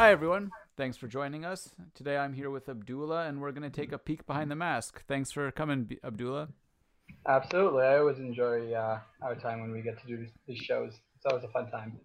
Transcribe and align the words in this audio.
Hi, 0.00 0.12
everyone. 0.12 0.50
Thanks 0.78 0.96
for 0.96 1.08
joining 1.08 1.44
us. 1.44 1.74
Today 1.92 2.16
I'm 2.16 2.32
here 2.32 2.48
with 2.48 2.70
Abdullah, 2.70 3.26
and 3.26 3.38
we're 3.38 3.52
going 3.52 3.70
to 3.70 3.80
take 3.80 3.92
a 3.92 3.98
peek 3.98 4.26
behind 4.26 4.50
the 4.50 4.56
mask. 4.56 5.04
Thanks 5.06 5.30
for 5.30 5.50
coming, 5.50 5.90
Abdullah. 6.02 6.48
Absolutely. 7.28 7.82
I 7.82 7.98
always 7.98 8.18
enjoy 8.18 8.72
uh, 8.72 9.00
our 9.20 9.34
time 9.34 9.60
when 9.60 9.72
we 9.72 9.82
get 9.82 10.00
to 10.00 10.06
do 10.06 10.26
these, 10.46 10.56
shows. 10.56 10.94
It's 11.16 11.26
always 11.26 11.44
a 11.44 11.48
fun 11.48 11.70
time. 11.70 12.00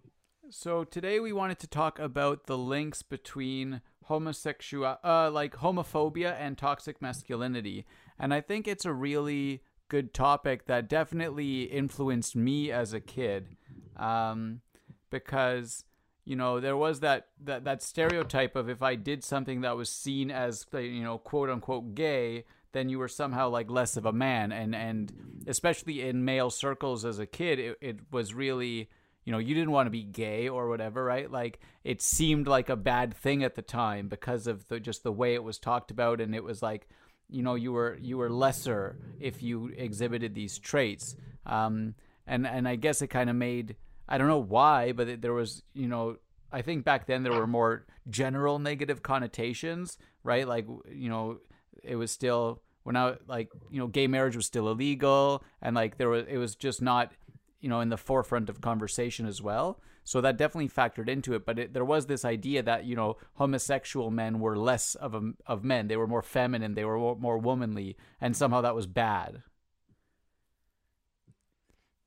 So 0.50 0.84
today 0.84 1.20
we 1.20 1.32
wanted 1.32 1.58
to 1.60 1.66
talk 1.66 1.98
about 1.98 2.44
the 2.44 2.58
links 2.58 3.00
between 3.00 3.80
homosexual, 4.04 4.98
uh, 5.02 5.30
like 5.30 5.56
homophobia 5.56 6.36
and 6.38 6.58
toxic 6.58 7.00
masculinity, 7.00 7.86
and 8.18 8.34
I 8.34 8.42
think 8.42 8.68
it's 8.68 8.84
a 8.84 8.92
really 8.92 9.62
good 9.88 10.12
topic 10.12 10.66
that 10.66 10.90
definitely 10.90 11.62
influenced 11.62 12.36
me 12.36 12.70
as 12.70 12.92
a 12.92 13.00
kid, 13.00 13.56
um, 13.96 14.60
because 15.08 15.86
you 16.26 16.36
know 16.36 16.60
there 16.60 16.76
was 16.76 17.00
that, 17.00 17.28
that 17.44 17.64
that 17.64 17.82
stereotype 17.82 18.54
of 18.54 18.68
if 18.68 18.82
I 18.82 18.96
did 18.96 19.24
something 19.24 19.62
that 19.62 19.76
was 19.76 19.88
seen 19.88 20.30
as 20.30 20.66
you 20.74 21.02
know 21.02 21.16
quote 21.16 21.48
unquote 21.48 21.94
gay, 21.94 22.44
then 22.72 22.90
you 22.90 22.98
were 22.98 23.08
somehow 23.08 23.48
like 23.48 23.70
less 23.70 23.96
of 23.96 24.04
a 24.04 24.12
man, 24.12 24.52
and 24.52 24.74
and 24.74 25.44
especially 25.46 26.02
in 26.02 26.26
male 26.26 26.50
circles 26.50 27.06
as 27.06 27.18
a 27.18 27.26
kid, 27.26 27.58
it, 27.58 27.78
it 27.80 27.98
was 28.10 28.34
really 28.34 28.90
you 29.26 29.32
know, 29.32 29.38
you 29.38 29.54
didn't 29.54 29.72
want 29.72 29.88
to 29.88 29.90
be 29.90 30.04
gay 30.04 30.48
or 30.48 30.68
whatever, 30.68 31.04
right? 31.04 31.30
Like 31.30 31.58
it 31.82 32.00
seemed 32.00 32.46
like 32.46 32.68
a 32.68 32.76
bad 32.76 33.12
thing 33.12 33.42
at 33.42 33.56
the 33.56 33.62
time 33.62 34.06
because 34.08 34.46
of 34.46 34.68
the 34.68 34.78
just 34.78 35.02
the 35.02 35.12
way 35.12 35.34
it 35.34 35.42
was 35.42 35.58
talked 35.58 35.90
about 35.90 36.20
and 36.20 36.32
it 36.34 36.44
was 36.44 36.62
like, 36.62 36.88
you 37.28 37.42
know, 37.42 37.56
you 37.56 37.72
were 37.72 37.98
you 38.00 38.18
were 38.18 38.30
lesser 38.30 38.98
if 39.18 39.42
you 39.42 39.72
exhibited 39.76 40.34
these 40.34 40.58
traits. 40.58 41.16
Um 41.44 41.96
and 42.24 42.46
and 42.46 42.68
I 42.68 42.76
guess 42.76 43.02
it 43.02 43.08
kind 43.08 43.28
of 43.28 43.34
made 43.34 43.74
I 44.08 44.18
don't 44.18 44.28
know 44.28 44.38
why, 44.38 44.92
but 44.92 45.20
there 45.20 45.32
was, 45.32 45.62
you 45.74 45.88
know, 45.88 46.16
I 46.52 46.62
think 46.62 46.84
back 46.84 47.06
then 47.06 47.22
there 47.22 47.32
were 47.32 47.46
more 47.46 47.86
general 48.08 48.58
negative 48.58 49.02
connotations, 49.02 49.98
right? 50.22 50.46
Like, 50.46 50.66
you 50.90 51.08
know, 51.08 51.38
it 51.82 51.96
was 51.96 52.10
still 52.10 52.62
when 52.84 52.96
I 52.96 53.16
like, 53.26 53.50
you 53.70 53.80
know, 53.80 53.88
gay 53.88 54.06
marriage 54.06 54.36
was 54.36 54.46
still 54.46 54.68
illegal 54.68 55.42
and 55.60 55.74
like 55.74 55.98
there 55.98 56.08
was 56.08 56.24
it 56.28 56.36
was 56.36 56.54
just 56.54 56.80
not 56.80 57.12
you 57.60 57.68
know 57.68 57.80
in 57.80 57.88
the 57.88 57.96
forefront 57.96 58.48
of 58.48 58.60
conversation 58.60 59.26
as 59.26 59.42
well. 59.42 59.80
So 60.04 60.20
that 60.20 60.36
definitely 60.36 60.68
factored 60.68 61.08
into 61.08 61.34
it 61.34 61.44
but 61.44 61.58
it, 61.58 61.74
there 61.74 61.84
was 61.84 62.06
this 62.06 62.24
idea 62.24 62.62
that 62.62 62.84
you 62.84 62.94
know 62.94 63.16
homosexual 63.34 64.12
men 64.12 64.38
were 64.38 64.56
less 64.56 64.94
of 64.94 65.14
a, 65.14 65.32
of 65.46 65.64
men. 65.64 65.88
They 65.88 65.96
were 65.96 66.06
more 66.06 66.22
feminine. 66.22 66.74
They 66.74 66.84
were 66.84 66.98
more, 66.98 67.16
more 67.16 67.38
womanly 67.38 67.96
and 68.20 68.36
somehow 68.36 68.60
that 68.60 68.76
was 68.76 68.86
bad. 68.86 69.42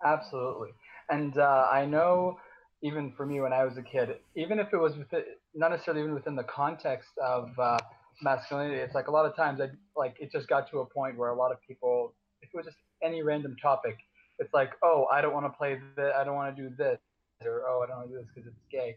Absolutely 0.01 0.69
and 1.09 1.37
uh, 1.37 1.67
i 1.71 1.85
know 1.85 2.37
even 2.81 3.11
for 3.15 3.25
me 3.25 3.41
when 3.41 3.53
i 3.53 3.63
was 3.63 3.77
a 3.77 3.83
kid 3.83 4.17
even 4.35 4.59
if 4.59 4.67
it 4.73 4.77
was 4.77 4.95
within, 4.97 5.23
not 5.53 5.71
necessarily 5.71 6.01
even 6.01 6.13
within 6.13 6.35
the 6.35 6.43
context 6.43 7.09
of 7.23 7.49
uh, 7.59 7.77
masculinity 8.21 8.77
it's 8.77 8.95
like 8.95 9.07
a 9.07 9.11
lot 9.11 9.25
of 9.25 9.35
times 9.35 9.59
I, 9.61 9.69
like 9.95 10.15
it 10.19 10.31
just 10.31 10.47
got 10.47 10.69
to 10.71 10.79
a 10.79 10.85
point 10.85 11.17
where 11.17 11.29
a 11.29 11.35
lot 11.35 11.51
of 11.51 11.57
people 11.67 12.13
if 12.41 12.49
it 12.53 12.57
was 12.57 12.65
just 12.65 12.77
any 13.03 13.21
random 13.21 13.55
topic 13.61 13.97
it's 14.39 14.53
like, 14.53 14.71
oh, 14.83 15.05
I 15.11 15.21
don't 15.21 15.33
want 15.33 15.45
to 15.45 15.55
play 15.55 15.77
this, 15.95 16.13
I 16.15 16.23
don't 16.23 16.35
want 16.35 16.55
to 16.55 16.61
do 16.61 16.73
this, 16.75 16.97
or 17.45 17.63
oh, 17.67 17.83
I 17.83 17.87
don't 17.87 17.97
want 17.97 18.09
to 18.09 18.15
do 18.15 18.19
this 18.21 18.29
because 18.33 18.47
it's 18.47 18.65
gay. 18.71 18.95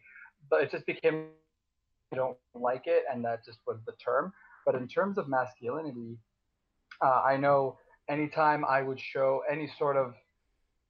But 0.48 0.62
it 0.62 0.70
just 0.70 0.86
became, 0.86 1.26
I 2.12 2.16
don't 2.16 2.36
like 2.54 2.84
it, 2.86 3.04
and 3.12 3.24
that 3.24 3.44
just 3.44 3.58
was 3.66 3.78
the 3.84 3.92
term. 4.04 4.32
But 4.64 4.76
in 4.76 4.86
terms 4.86 5.18
of 5.18 5.28
masculinity, 5.28 6.16
uh, 7.04 7.22
I 7.26 7.36
know 7.36 7.78
anytime 8.08 8.64
I 8.64 8.82
would 8.82 9.00
show 9.00 9.42
any 9.50 9.70
sort 9.78 9.96
of 9.96 10.14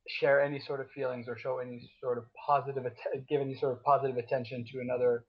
share 0.09 0.43
any 0.43 0.61
sort 0.61 0.81
of 0.81 0.91
feelings 0.91 1.27
or 1.29 1.39
show 1.39 1.59
any 1.59 1.91
sort 2.01 2.19
of 2.19 2.25
positive 2.47 2.85
give 3.29 3.41
any 3.41 3.57
sort 3.57 3.73
of 3.73 3.83
positive 3.85 4.17
attention 4.17 4.65
to 4.73 4.81
another 4.81 5.25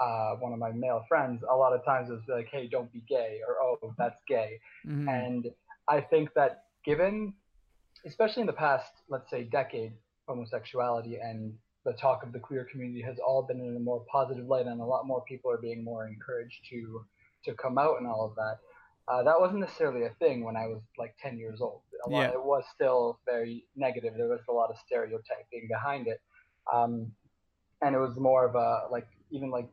uh, 0.00 0.34
one 0.36 0.52
of 0.52 0.58
my 0.58 0.72
male 0.72 1.04
friends 1.08 1.42
a 1.50 1.56
lot 1.56 1.72
of 1.72 1.84
times 1.84 2.08
it's 2.10 2.28
like 2.28 2.48
hey 2.50 2.68
don't 2.68 2.92
be 2.92 3.02
gay 3.08 3.40
or 3.46 3.56
oh 3.62 3.94
that's 3.96 4.20
gay 4.26 4.58
mm-hmm. 4.86 5.08
and 5.08 5.46
i 5.88 6.00
think 6.00 6.28
that 6.34 6.64
given 6.84 7.32
especially 8.06 8.42
in 8.42 8.46
the 8.46 8.52
past, 8.52 8.92
let's 9.08 9.30
say, 9.30 9.44
decade, 9.44 9.92
homosexuality 10.26 11.16
and 11.16 11.54
the 11.84 11.92
talk 11.94 12.22
of 12.22 12.32
the 12.32 12.38
queer 12.38 12.66
community 12.70 13.02
has 13.02 13.16
all 13.24 13.42
been 13.42 13.60
in 13.60 13.76
a 13.76 13.80
more 13.80 14.04
positive 14.10 14.46
light, 14.46 14.66
and 14.66 14.80
a 14.80 14.84
lot 14.84 15.06
more 15.06 15.22
people 15.26 15.50
are 15.50 15.58
being 15.58 15.82
more 15.82 16.06
encouraged 16.06 16.60
to 16.70 17.04
to 17.44 17.54
come 17.54 17.78
out 17.78 17.96
and 17.98 18.06
all 18.06 18.26
of 18.26 18.34
that. 18.34 18.58
Uh, 19.10 19.22
that 19.22 19.40
wasn't 19.40 19.60
necessarily 19.60 20.04
a 20.04 20.10
thing 20.18 20.44
when 20.44 20.56
I 20.56 20.66
was 20.66 20.82
like 20.98 21.14
10 21.22 21.38
years 21.38 21.60
old. 21.60 21.80
A 22.06 22.10
lot, 22.10 22.20
yeah. 22.20 22.28
It 22.28 22.44
was 22.44 22.64
still 22.74 23.18
very 23.24 23.64
negative. 23.74 24.14
There 24.16 24.28
was 24.28 24.40
a 24.48 24.52
lot 24.52 24.70
of 24.70 24.76
stereotyping 24.86 25.66
behind 25.68 26.06
it. 26.06 26.20
Um, 26.72 27.12
and 27.80 27.94
it 27.94 27.98
was 27.98 28.16
more 28.18 28.44
of 28.46 28.54
a, 28.54 28.92
like, 28.92 29.06
even 29.30 29.50
like 29.50 29.68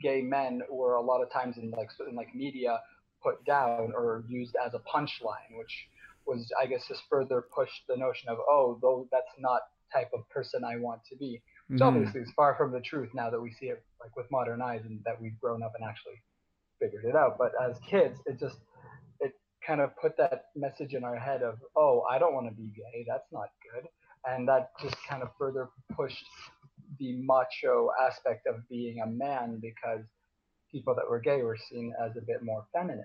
gay 0.00 0.22
men 0.22 0.62
were 0.70 0.94
a 0.94 1.02
lot 1.02 1.22
of 1.22 1.32
times 1.32 1.56
in 1.58 1.70
like, 1.70 1.90
in 2.08 2.14
like 2.14 2.34
media 2.34 2.80
put 3.22 3.44
down 3.44 3.92
or 3.96 4.24
used 4.28 4.54
as 4.64 4.74
a 4.74 4.78
punchline, 4.78 5.58
which 5.58 5.88
was 6.26 6.52
I 6.60 6.66
guess 6.66 6.86
just 6.86 7.02
further 7.10 7.44
pushed 7.54 7.82
the 7.88 7.96
notion 7.96 8.28
of 8.28 8.38
oh 8.48 8.78
though 8.80 9.08
that's 9.10 9.32
not 9.38 9.62
type 9.92 10.10
of 10.14 10.28
person 10.28 10.62
I 10.64 10.76
want 10.76 11.00
to 11.10 11.16
be. 11.16 11.42
Which 11.68 11.80
mm-hmm. 11.80 11.88
obviously 11.88 12.20
is 12.20 12.30
far 12.36 12.54
from 12.56 12.72
the 12.72 12.80
truth 12.80 13.10
now 13.14 13.30
that 13.30 13.40
we 13.40 13.52
see 13.58 13.66
it 13.66 13.82
like 14.00 14.14
with 14.16 14.26
modern 14.30 14.62
eyes 14.62 14.82
and 14.84 15.00
that 15.04 15.20
we've 15.20 15.38
grown 15.40 15.62
up 15.62 15.72
and 15.78 15.88
actually 15.88 16.22
figured 16.80 17.04
it 17.04 17.16
out. 17.16 17.36
But 17.38 17.52
as 17.60 17.76
kids, 17.90 18.18
it 18.26 18.38
just 18.38 18.56
kind 19.68 19.80
of 19.82 19.90
put 20.00 20.16
that 20.16 20.46
message 20.56 20.94
in 20.94 21.04
our 21.04 21.16
head 21.16 21.42
of 21.42 21.56
oh 21.76 22.02
I 22.10 22.18
don't 22.18 22.34
want 22.34 22.48
to 22.48 22.54
be 22.54 22.70
gay 22.74 23.04
that's 23.06 23.30
not 23.30 23.48
good 23.72 23.84
and 24.26 24.48
that 24.48 24.70
just 24.82 24.96
kind 25.08 25.22
of 25.22 25.28
further 25.38 25.68
pushed 25.94 26.24
the 26.98 27.20
macho 27.22 27.90
aspect 28.00 28.46
of 28.46 28.68
being 28.68 29.00
a 29.00 29.06
man 29.06 29.60
because 29.60 30.04
people 30.70 30.94
that 30.94 31.08
were 31.08 31.20
gay 31.20 31.42
were 31.42 31.56
seen 31.70 31.92
as 32.04 32.16
a 32.16 32.20
bit 32.20 32.42
more 32.42 32.66
feminine. 32.72 33.04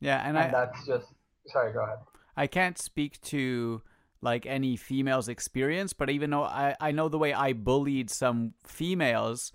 Yeah, 0.00 0.26
and, 0.26 0.36
and 0.36 0.54
I, 0.54 0.64
that's 0.66 0.86
just 0.86 1.06
sorry. 1.46 1.72
Go 1.72 1.84
ahead. 1.84 1.98
I 2.36 2.46
can't 2.46 2.78
speak 2.78 3.20
to 3.22 3.82
like 4.20 4.46
any 4.46 4.76
female's 4.76 5.28
experience, 5.28 5.92
but 5.92 6.10
even 6.10 6.30
though 6.30 6.42
I, 6.42 6.74
I 6.80 6.92
know 6.92 7.08
the 7.08 7.18
way 7.18 7.32
I 7.32 7.52
bullied 7.52 8.10
some 8.10 8.54
females, 8.64 9.52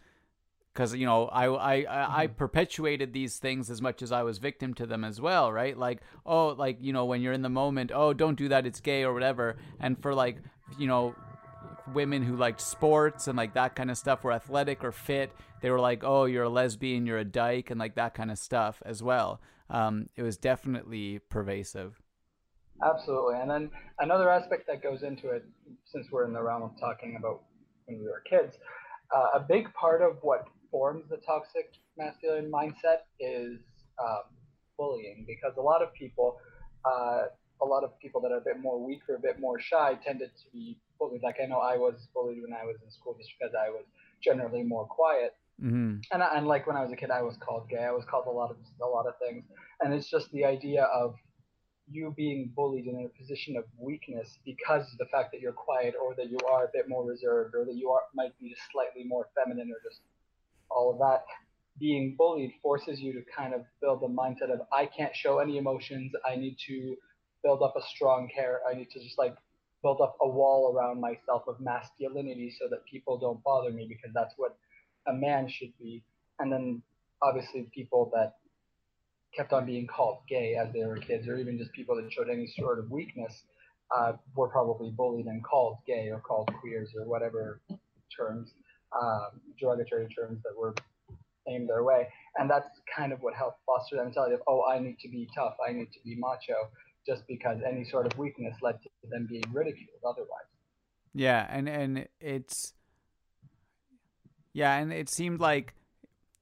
because 0.74 0.96
you 0.96 1.06
know 1.06 1.26
I 1.28 1.46
I 1.46 1.74
I, 1.74 1.84
mm-hmm. 1.84 2.16
I 2.16 2.28
perpetuated 2.28 3.14
these 3.14 3.38
things 3.38 3.70
as 3.70 3.82
much 3.82 4.02
as 4.02 4.12
I 4.12 4.24
was 4.24 4.38
victim 4.38 4.74
to 4.76 4.86
them 4.86 5.04
as 5.04 5.20
well, 5.20 5.52
right? 5.52 5.78
Like 5.78 6.02
oh, 6.26 6.50
like 6.50 6.78
you 6.82 6.94
know 6.94 7.06
when 7.06 7.22
you're 7.22 7.34
in 7.34 7.42
the 7.42 7.50
moment, 7.50 7.92
oh 7.94 8.14
don't 8.14 8.38
do 8.38 8.50
that, 8.50 8.66
it's 8.66 8.80
gay 8.80 9.04
or 9.04 9.14
whatever. 9.14 9.58
And 9.80 10.02
for 10.02 10.14
like 10.14 10.38
you 10.78 10.88
know 10.88 11.16
women 11.94 12.22
who 12.24 12.36
liked 12.36 12.62
sports 12.62 13.28
and 13.28 13.38
like 13.38 13.56
that 13.56 13.76
kind 13.76 13.90
of 13.90 13.98
stuff 13.98 14.24
were 14.24 14.32
athletic 14.32 14.84
or 14.84 14.92
fit, 14.92 15.32
they 15.62 15.70
were 15.70 15.80
like 15.80 16.04
oh 16.04 16.26
you're 16.26 16.44
a 16.44 16.50
lesbian, 16.50 17.06
you're 17.06 17.18
a 17.18 17.26
dyke, 17.26 17.70
and 17.72 17.80
like 17.80 17.96
that 17.96 18.14
kind 18.14 18.32
of 18.32 18.38
stuff 18.38 18.82
as 18.86 19.04
well. 19.04 19.42
Um, 19.70 20.10
it 20.16 20.24
was 20.24 20.38
definitely 20.38 21.20
pervasive. 21.30 22.02
Absolutely. 22.84 23.36
And 23.40 23.50
then 23.52 23.70
another 24.00 24.30
aspect 24.30 24.66
that 24.68 24.82
goes 24.82 25.04
into 25.04 25.30
it, 25.30 25.44
since 25.86 26.08
we're 26.12 26.26
in 26.26 26.34
the 26.34 26.42
realm 26.42 26.64
of 26.64 26.72
talking 26.80 27.18
about 27.20 27.42
when 27.86 28.00
we 28.00 28.06
were 28.06 28.24
kids, 28.30 28.58
uh, 29.16 29.28
a 29.36 29.40
big 29.40 29.74
part 29.74 30.02
of 30.02 30.18
what 30.22 30.48
forms 30.72 31.06
the 31.10 31.18
toxic 31.18 31.74
masculine 31.98 32.52
mindset 32.52 33.08
is 33.20 33.60
um, 34.02 34.24
bullying, 34.78 35.26
because 35.28 35.58
a 35.58 35.62
lot 35.62 35.82
of 35.82 35.94
people, 35.94 36.38
uh, 36.86 37.24
a 37.62 37.66
lot 37.66 37.84
of 37.84 37.98
people 38.00 38.22
that 38.22 38.32
are 38.32 38.38
a 38.38 38.42
bit 38.42 38.60
more 38.60 38.84
weak 38.84 39.02
or 39.10 39.16
a 39.16 39.20
bit 39.20 39.40
more 39.40 39.60
shy, 39.60 39.98
tended 40.06 40.32
to 40.44 40.50
be 40.52 40.78
bullied. 40.98 41.22
Like 41.24 41.38
I 41.44 41.48
know 41.48 41.60
I 41.60 41.78
was 41.78 42.08
bullied 42.14 42.42
when 42.42 42.54
I 42.54 42.66
was 42.66 42.78
in 42.84 42.92
school 42.92 43.16
just 43.18 43.32
because 43.38 43.54
I 43.56 43.70
was 43.70 43.86
generally 44.24 44.64
more 44.64 44.86
quiet. 44.86 45.34
Mm-hmm. 45.62 46.00
And, 46.12 46.24
and 46.24 46.48
like 46.48 46.68
when 46.68 46.78
I 46.78 46.84
was 46.84 46.92
a 46.94 46.96
kid, 46.96 47.12
I 47.12 47.22
was 47.22 47.36
called 47.46 47.70
gay. 47.70 47.84
I 47.84 47.92
was 47.92 48.06
called 48.10 48.28
a 48.28 48.32
lot 48.32 48.50
of 48.50 48.58
a 48.82 48.88
lot 48.88 49.08
of 49.08 49.16
things, 49.20 49.44
and 49.82 49.94
it's 49.94 50.10
just 50.10 50.32
the 50.32 50.46
idea 50.46 50.84
of 50.84 51.16
you 51.92 52.14
being 52.16 52.52
bullied 52.56 52.86
in 52.86 53.04
a 53.04 53.20
position 53.20 53.58
of 53.58 53.64
weakness 53.78 54.38
because 54.46 54.84
of 54.92 54.98
the 55.00 55.06
fact 55.12 55.32
that 55.32 55.42
you're 55.42 55.52
quiet 55.52 55.96
or 56.02 56.16
that 56.16 56.30
you 56.30 56.38
are 56.50 56.66
a 56.66 56.70
bit 56.72 56.88
more 56.88 57.04
reserved 57.04 57.56
or 57.56 57.66
that 57.66 57.76
you 57.76 57.90
are 57.90 58.02
might 58.14 58.38
be 58.40 58.56
slightly 58.72 59.04
more 59.04 59.28
feminine 59.36 59.72
or 59.72 59.82
just 59.84 60.02
all 60.70 60.92
of 60.92 61.00
that 61.00 61.26
being 61.80 62.16
bullied 62.18 62.52
forces 62.62 63.00
you 63.00 63.14
to 63.14 63.22
kind 63.36 63.54
of 63.54 63.62
build 63.82 64.02
the 64.02 64.08
mindset 64.08 64.52
of 64.52 64.62
I 64.74 64.86
can't 64.86 65.16
show 65.16 65.40
any 65.40 65.58
emotions. 65.58 66.12
I 66.30 66.36
need 66.36 66.58
to 66.68 66.96
build 67.44 67.62
up 67.62 67.76
a 67.78 67.82
strong 67.96 68.30
care. 68.34 68.60
I 68.70 68.74
need 68.76 68.90
to 68.92 69.00
just 69.00 69.18
like 69.18 69.36
build 69.82 70.02
up 70.02 70.18
a 70.22 70.28
wall 70.28 70.74
around 70.76 71.00
myself 71.00 71.44
of 71.48 71.60
masculinity 71.62 72.54
so 72.60 72.68
that 72.70 72.86
people 72.86 73.18
don't 73.18 73.42
bother 73.44 73.72
me 73.72 73.86
because 73.88 74.14
that's 74.14 74.34
what 74.36 74.58
a 75.08 75.14
man 75.14 75.48
should 75.50 75.72
be. 75.80 76.04
And 76.40 76.52
then 76.52 76.82
obviously 77.22 77.70
people 77.74 78.12
that 78.14 78.36
kept 79.36 79.54
on 79.54 79.66
being 79.66 79.88
called 79.88 80.20
gay 80.28 80.56
as 80.56 80.74
they 80.74 80.84
were 80.86 80.98
kids, 80.98 81.28
or 81.28 81.38
even 81.38 81.58
just 81.58 81.72
people 81.72 81.96
that 81.96 82.12
showed 82.12 82.30
any 82.30 82.48
sort 82.58 82.80
of 82.80 82.92
weakness 82.92 83.34
uh, 83.96 84.14
were 84.36 84.50
probably 84.50 84.92
bullied 84.92 85.28
and 85.28 85.44
called 85.44 85.78
gay 85.86 86.10
or 86.10 86.20
called 86.20 86.50
queers 86.60 86.90
or 86.98 87.06
whatever 87.06 87.62
terms, 88.16 88.52
um, 89.00 89.40
derogatory 89.60 90.08
terms 90.08 90.40
that 90.44 90.58
were 90.58 90.74
aimed 91.48 91.70
their 91.70 91.84
way. 91.84 92.08
And 92.38 92.50
that's 92.50 92.70
kind 92.96 93.12
of 93.12 93.20
what 93.22 93.34
helped 93.34 93.60
foster 93.66 93.96
that 93.96 94.06
mentality 94.06 94.36
of, 94.36 94.42
oh, 94.48 94.64
I 94.66 94.80
need 94.80 94.98
to 95.02 95.10
be 95.10 95.28
tough, 95.36 95.56
I 95.68 95.72
need 95.72 95.92
to 95.94 96.00
be 96.06 96.16
macho, 96.16 96.70
just 97.06 97.24
because 97.28 97.60
any 97.68 97.86
sort 97.86 98.06
of 98.06 98.18
weakness 98.18 98.56
led 98.62 98.82
to 98.82 98.90
them 99.10 99.28
being 99.30 99.44
ridiculed 99.52 100.02
otherwise. 100.08 100.48
Yeah, 101.14 101.48
and 101.50 101.68
and 101.68 102.08
it's 102.22 102.74
yeah, 104.54 104.78
and 104.78 104.94
it 104.94 105.10
seemed 105.10 105.40
like 105.40 105.74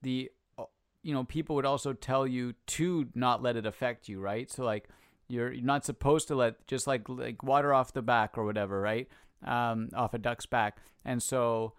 the 0.02 0.30
uh, 0.58 0.64
you 1.04 1.14
know 1.14 1.24
people 1.24 1.56
would 1.56 1.66
also 1.66 1.94
tell 1.94 2.28
you 2.28 2.54
to 2.68 3.08
not 3.16 3.42
let 3.42 3.56
it 3.56 3.66
affect 3.66 4.08
you 4.08 4.20
right 4.20 4.52
so 4.52 4.64
like 4.64 4.88
you're, 5.28 5.52
you're 5.52 5.66
not 5.66 5.86
supposed 5.86 6.28
to 6.28 6.36
let 6.36 6.66
just 6.68 6.88
like 6.88 7.08
like 7.10 7.44
water 7.44 7.74
off 7.74 7.94
the 7.94 8.02
back 8.02 8.38
or 8.38 8.46
whatever 8.46 8.80
right 8.80 9.08
um, 9.46 9.90
off 9.96 10.14
a 10.14 10.18
duck's 10.18 10.46
back 10.46 10.78
and 11.06 11.22
so 11.22 11.74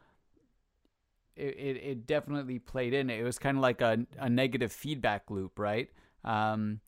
it, 1.39 1.57
it, 1.57 1.77
it 1.83 2.07
definitely 2.07 2.59
played 2.59 2.93
in. 2.93 3.11
It 3.11 3.23
was 3.23 3.39
kind 3.39 3.57
of 3.57 3.63
like 3.63 3.81
a, 3.81 4.07
a 4.19 4.29
negative 4.29 4.73
feedback 4.73 5.31
loop 5.31 5.59
right? 5.59 5.89
Um, 6.25 6.81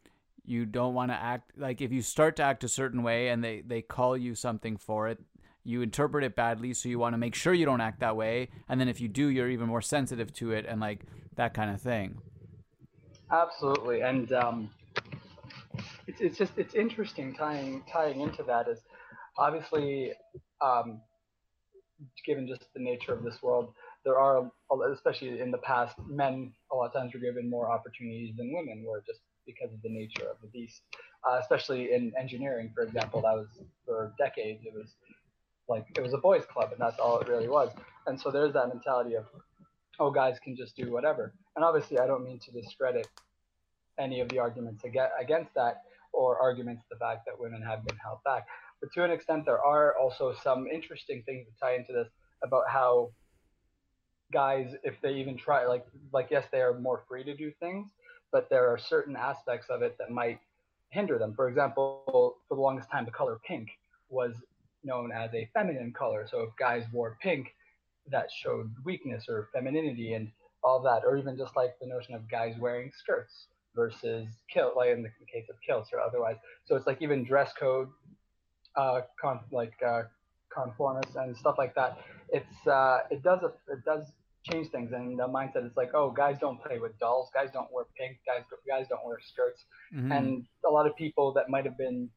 you 0.45 0.67
don't 0.67 0.95
want 0.95 1.11
to 1.11 1.15
act 1.15 1.53
like 1.57 1.81
if 1.81 1.93
you 1.93 2.03
start 2.03 2.37
to 2.37 2.43
act 2.43 2.65
a 2.65 2.69
certain 2.69 3.03
way 3.03 3.29
and 3.29 3.45
they, 3.45 3.61
they 3.61 3.83
call 3.83 4.17
you 4.17 4.35
something 4.35 4.77
for 4.77 5.09
it 5.09 5.19
you 5.65 5.83
interpret 5.83 6.25
it 6.25 6.35
badly 6.35 6.73
so 6.73 6.89
you 6.89 6.99
want 6.99 7.13
to 7.13 7.19
make 7.19 7.35
sure 7.35 7.53
you 7.53 7.67
don't 7.67 7.81
act 7.81 8.01
that 8.01 8.17
way. 8.17 8.49
And 8.69 8.81
then 8.81 8.89
if 8.89 9.01
you 9.01 9.09
do 9.09 9.29
you're 9.29 9.51
even 9.51 9.69
more 9.69 9.83
sensitive 9.83 10.33
to 10.35 10.53
it 10.53 10.65
and 10.67 10.81
like 10.81 11.05
that 11.37 11.55
kind 11.55 11.71
of 11.71 11.81
thing. 11.81 12.19
Absolutely. 13.31 14.01
And 14.01 14.33
um, 14.33 14.71
it's, 16.07 16.21
it's 16.21 16.39
just 16.39 16.53
it's 16.57 16.75
interesting 16.75 17.35
tying 17.35 17.83
tying 17.91 18.21
into 18.21 18.43
that 18.45 18.69
is 18.69 18.81
obviously 19.39 20.13
um, 20.61 21.01
given 22.27 22.49
just 22.49 22.65
the 22.75 22.83
nature 22.83 23.13
of 23.13 23.23
this 23.23 23.43
world 23.43 23.73
there 24.05 24.19
are 24.19 24.51
especially 24.93 25.41
in 25.41 25.51
the 25.51 25.59
past 25.59 25.97
men 26.09 26.53
a 26.73 26.77
lot 26.77 26.87
of 26.87 26.93
times 26.93 27.13
were 27.13 27.21
given 27.21 27.49
more 27.51 27.71
opportunities 27.71 28.35
than 28.37 28.53
women 28.53 28.85
were 28.87 29.03
just 29.07 29.21
because 29.47 29.73
of 29.73 29.83
the 29.83 29.89
nature 29.89 30.25
of 30.31 30.37
the 30.43 30.49
beast. 30.49 30.83
Uh, 31.29 31.39
especially 31.39 31.93
in 31.93 32.13
engineering 32.19 32.71
for 32.75 32.83
example 32.83 33.21
that 33.21 33.35
was 33.35 33.47
for 33.85 34.15
decades 34.17 34.65
it 34.65 34.73
was 34.75 34.95
like 35.69 35.85
it 35.97 36.01
was 36.03 36.15
a 36.15 36.19
boys 36.19 36.45
club 36.51 36.71
and 36.73 36.81
that's 36.81 36.99
all 36.99 37.21
it 37.21 37.29
really 37.29 37.49
was. 37.49 37.71
And 38.07 38.19
so 38.19 38.31
there's 38.31 38.55
that 38.55 38.69
mentality 38.69 39.15
of 39.15 39.27
oh 39.99 40.11
guys 40.11 40.39
can 40.43 40.57
just 40.57 40.77
do 40.77 40.91
whatever. 40.91 41.35
And 41.57 41.65
obviously 41.65 41.99
i 41.99 42.07
don't 42.07 42.25
mean 42.25 42.39
to 42.39 42.51
discredit 42.53 43.07
any 43.99 44.21
of 44.21 44.29
the 44.31 44.39
arguments 44.39 44.83
against 44.85 45.53
that 45.55 45.83
or 46.13 46.41
arguments 46.41 46.83
the 46.91 46.97
fact 46.97 47.27
that 47.27 47.39
women 47.39 47.63
have 47.63 47.85
been 47.85 47.97
held 47.97 48.19
back. 48.25 48.47
But 48.81 48.91
to 48.95 49.05
an 49.05 49.11
extent 49.11 49.45
there 49.45 49.63
are 49.63 49.95
also 49.99 50.35
some 50.43 50.67
interesting 50.67 51.23
things 51.27 51.47
that 51.47 51.67
tie 51.67 51.75
into 51.77 51.93
this 51.93 52.09
about 52.43 52.65
how 52.69 53.11
guys 54.33 54.75
if 54.85 54.95
they 55.03 55.13
even 55.15 55.37
try 55.37 55.67
like 55.67 55.87
like 56.13 56.29
yes 56.31 56.47
they 56.53 56.61
are 56.61 56.79
more 56.79 57.03
free 57.09 57.25
to 57.25 57.37
do 57.37 57.53
things 57.61 57.89
but 58.33 58.49
there 58.49 58.69
are 58.69 58.79
certain 58.79 59.17
aspects 59.17 59.69
of 59.71 59.83
it 59.83 59.97
that 59.99 60.11
might 60.11 60.39
hinder 60.91 61.19
them 61.19 61.35
for 61.35 61.49
example 61.49 62.03
for 62.49 62.55
the 62.55 62.61
longest 62.61 62.91
time 62.91 63.05
the 63.05 63.11
color 63.11 63.41
pink 63.47 63.69
was 64.09 64.35
known 64.85 65.13
as 65.13 65.33
a 65.35 65.49
feminine 65.55 65.93
color. 65.93 66.27
So 66.31 66.43
if 66.43 66.51
guys 66.59 66.85
wore 66.93 67.19
pink, 67.23 67.55
that 68.11 68.29
showed 68.43 68.73
weakness 68.85 69.27
or 69.29 69.49
femininity 69.53 70.15
and 70.15 70.31
all 70.65 70.83
that, 70.83 71.03
or 71.05 71.17
even 71.17 71.37
just 71.37 71.57
like 71.57 71.79
the 71.81 71.87
notion 71.87 72.15
of 72.15 72.29
guys 72.29 72.55
wearing 72.59 72.91
skirts 72.97 73.47
versus 73.75 74.27
kilt, 74.53 74.77
like 74.77 74.91
in 74.91 75.03
the 75.03 75.11
case 75.33 75.49
of 75.49 75.57
kilts 75.65 75.91
or 75.93 76.01
otherwise. 76.01 76.37
So 76.65 76.77
it's 76.77 76.87
like 76.87 77.01
even 77.01 77.25
dress 77.25 77.53
code, 77.59 77.89
uh, 78.77 79.03
con- 79.21 79.41
like 79.53 79.75
uh, 79.87 80.03
conformist 80.53 81.15
and 81.17 81.37
stuff 81.37 81.57
like 81.57 81.75
that. 81.77 81.99
It's 82.31 82.67
uh, 82.67 83.01
it 83.11 83.23
does 83.23 83.41
it 83.45 83.85
does 83.85 84.07
change 84.43 84.71
things 84.71 84.93
and 84.93 85.19
the 85.19 85.29
mindset 85.29 85.67
is 85.67 85.73
like 85.77 85.91
oh 85.95 86.11
guys 86.11 86.37
don't 86.41 86.63
play 86.63 86.79
with 86.79 86.99
dolls 86.99 87.29
guys 87.35 87.49
don't 87.53 87.69
wear 87.73 87.85
pink 87.97 88.17
guys 88.25 88.43
guys 88.67 88.87
don't 88.89 89.05
wear 89.05 89.19
skirts 89.23 89.65
mm-hmm. 89.95 90.11
and 90.11 90.47
a 90.67 90.71
lot 90.71 90.87
of 90.87 90.97
people 90.97 91.33
that 91.33 91.51
might 91.51 91.65
have 91.65 91.77
been 91.77 92.09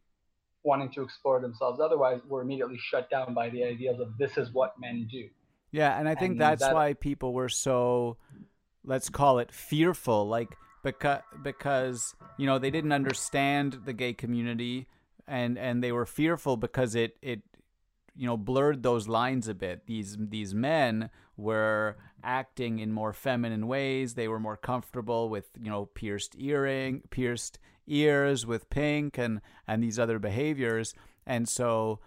wanting 0.64 0.90
to 0.92 1.04
explore 1.04 1.40
themselves 1.40 1.80
otherwise 1.80 2.20
were 2.28 2.42
immediately 2.42 2.78
shut 2.80 3.10
down 3.10 3.34
by 3.34 3.50
the 3.50 3.64
ideas 3.64 4.00
of 4.00 4.18
this 4.18 4.38
is 4.38 4.52
what 4.54 4.74
men 4.80 5.08
do. 5.12 5.28
Yeah, 5.72 5.98
and 6.00 6.08
I 6.08 6.16
think 6.16 6.34
and 6.34 6.42
that's 6.42 6.62
that, 6.62 6.74
why 6.74 6.94
people 6.94 7.34
were 7.34 7.50
so 7.50 8.18
let's 8.86 9.10
call 9.10 9.40
it 9.40 9.52
fearful 9.52 10.28
like 10.28 10.56
because 10.84 11.22
because 11.42 12.16
you 12.38 12.46
know 12.46 12.60
they 12.60 12.70
didn't 12.70 12.92
understand 12.92 13.80
the 13.86 13.94
gay 13.94 14.14
community 14.14 14.88
and 15.28 15.58
and 15.58 15.84
they 15.84 15.92
were 15.92 16.06
fearful 16.06 16.58
because 16.58 16.96
it 16.96 17.18
it 17.22 17.42
you 18.16 18.28
know 18.28 18.38
blurred 18.38 18.84
those 18.84 19.08
lines 19.08 19.48
a 19.48 19.54
bit. 19.54 19.88
These 19.88 20.18
these 20.20 20.54
men 20.54 21.10
were 21.38 21.98
acting 22.24 22.80
in 22.80 22.92
more 22.92 23.14
feminine 23.14 23.68
ways. 23.68 24.14
They 24.14 24.28
were 24.28 24.40
more 24.40 24.58
comfortable 24.58 25.30
with 25.30 25.50
you 25.60 25.70
know 25.70 25.86
pierced 25.86 26.36
earring 26.38 27.02
pierced 27.10 27.60
ears 27.88 28.46
with 28.46 28.70
pink 28.70 29.18
and 29.18 29.42
and 29.68 29.84
these 29.84 30.00
other 30.00 30.20
behaviors. 30.20 30.94
And 31.26 31.48
so 31.48 32.00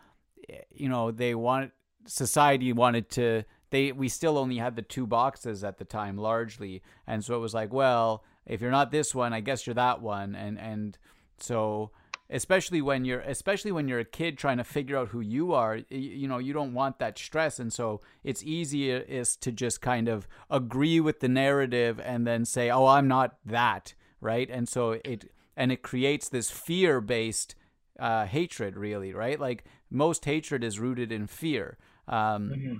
eh, 0.48 0.60
you 0.70 0.88
know 0.88 1.10
they 1.10 1.34
want 1.34 1.72
society 2.06 2.72
wanted 2.72 3.10
to 3.10 3.42
they 3.70 3.90
we 3.90 4.08
still 4.08 4.38
only 4.38 4.58
had 4.58 4.76
the 4.76 4.82
two 4.82 5.06
boxes 5.06 5.64
at 5.64 5.78
the 5.78 5.84
time 5.84 6.16
largely. 6.16 6.82
And 7.06 7.24
so 7.24 7.34
it 7.34 7.40
was 7.40 7.54
like 7.54 7.72
well 7.72 8.24
if 8.46 8.60
you're 8.60 8.70
not 8.70 8.92
this 8.92 9.12
one 9.12 9.32
i 9.32 9.40
guess 9.40 9.66
you're 9.66 9.74
that 9.74 10.00
one. 10.00 10.34
And 10.34 10.58
and 10.58 10.96
so 11.38 11.90
especially 12.30 12.82
when 12.82 13.04
you're 13.04 13.20
especially 13.20 13.72
when 13.72 13.88
you're 13.88 14.00
a 14.00 14.04
kid 14.04 14.36
trying 14.36 14.56
to 14.58 14.64
figure 14.64 14.96
out 14.96 15.08
who 15.08 15.20
you 15.20 15.52
are 15.52 15.76
you, 15.76 15.98
you 15.98 16.28
know 16.28 16.38
you 16.38 16.52
don't 16.52 16.74
want 16.74 16.98
that 16.98 17.18
stress. 17.18 17.58
And 17.58 17.72
so 17.72 18.00
it's 18.24 18.42
easier 18.42 18.98
is 18.98 19.36
to 19.36 19.52
just 19.52 19.80
kind 19.80 20.08
of 20.08 20.26
agree 20.50 21.00
with 21.00 21.20
the 21.20 21.28
narrative 21.28 22.00
and 22.00 22.26
then 22.26 22.44
say 22.44 22.70
oh 22.70 22.86
i'm 22.86 23.08
not 23.08 23.36
that 23.44 23.94
right? 24.20 24.48
And 24.50 24.68
so 24.68 24.92
it 25.04 25.30
and 25.56 25.70
it 25.70 25.82
creates 25.82 26.28
this 26.28 26.50
fear 26.50 27.00
based 27.00 27.54
uh, 27.98 28.26
hatred 28.26 28.76
really 28.76 29.12
right? 29.14 29.38
Like 29.38 29.64
most 29.90 30.24
hatred 30.24 30.64
is 30.64 30.78
rooted 30.78 31.12
in 31.12 31.26
fear. 31.26 31.78
Um, 32.08 32.50
mm-hmm. 32.50 32.74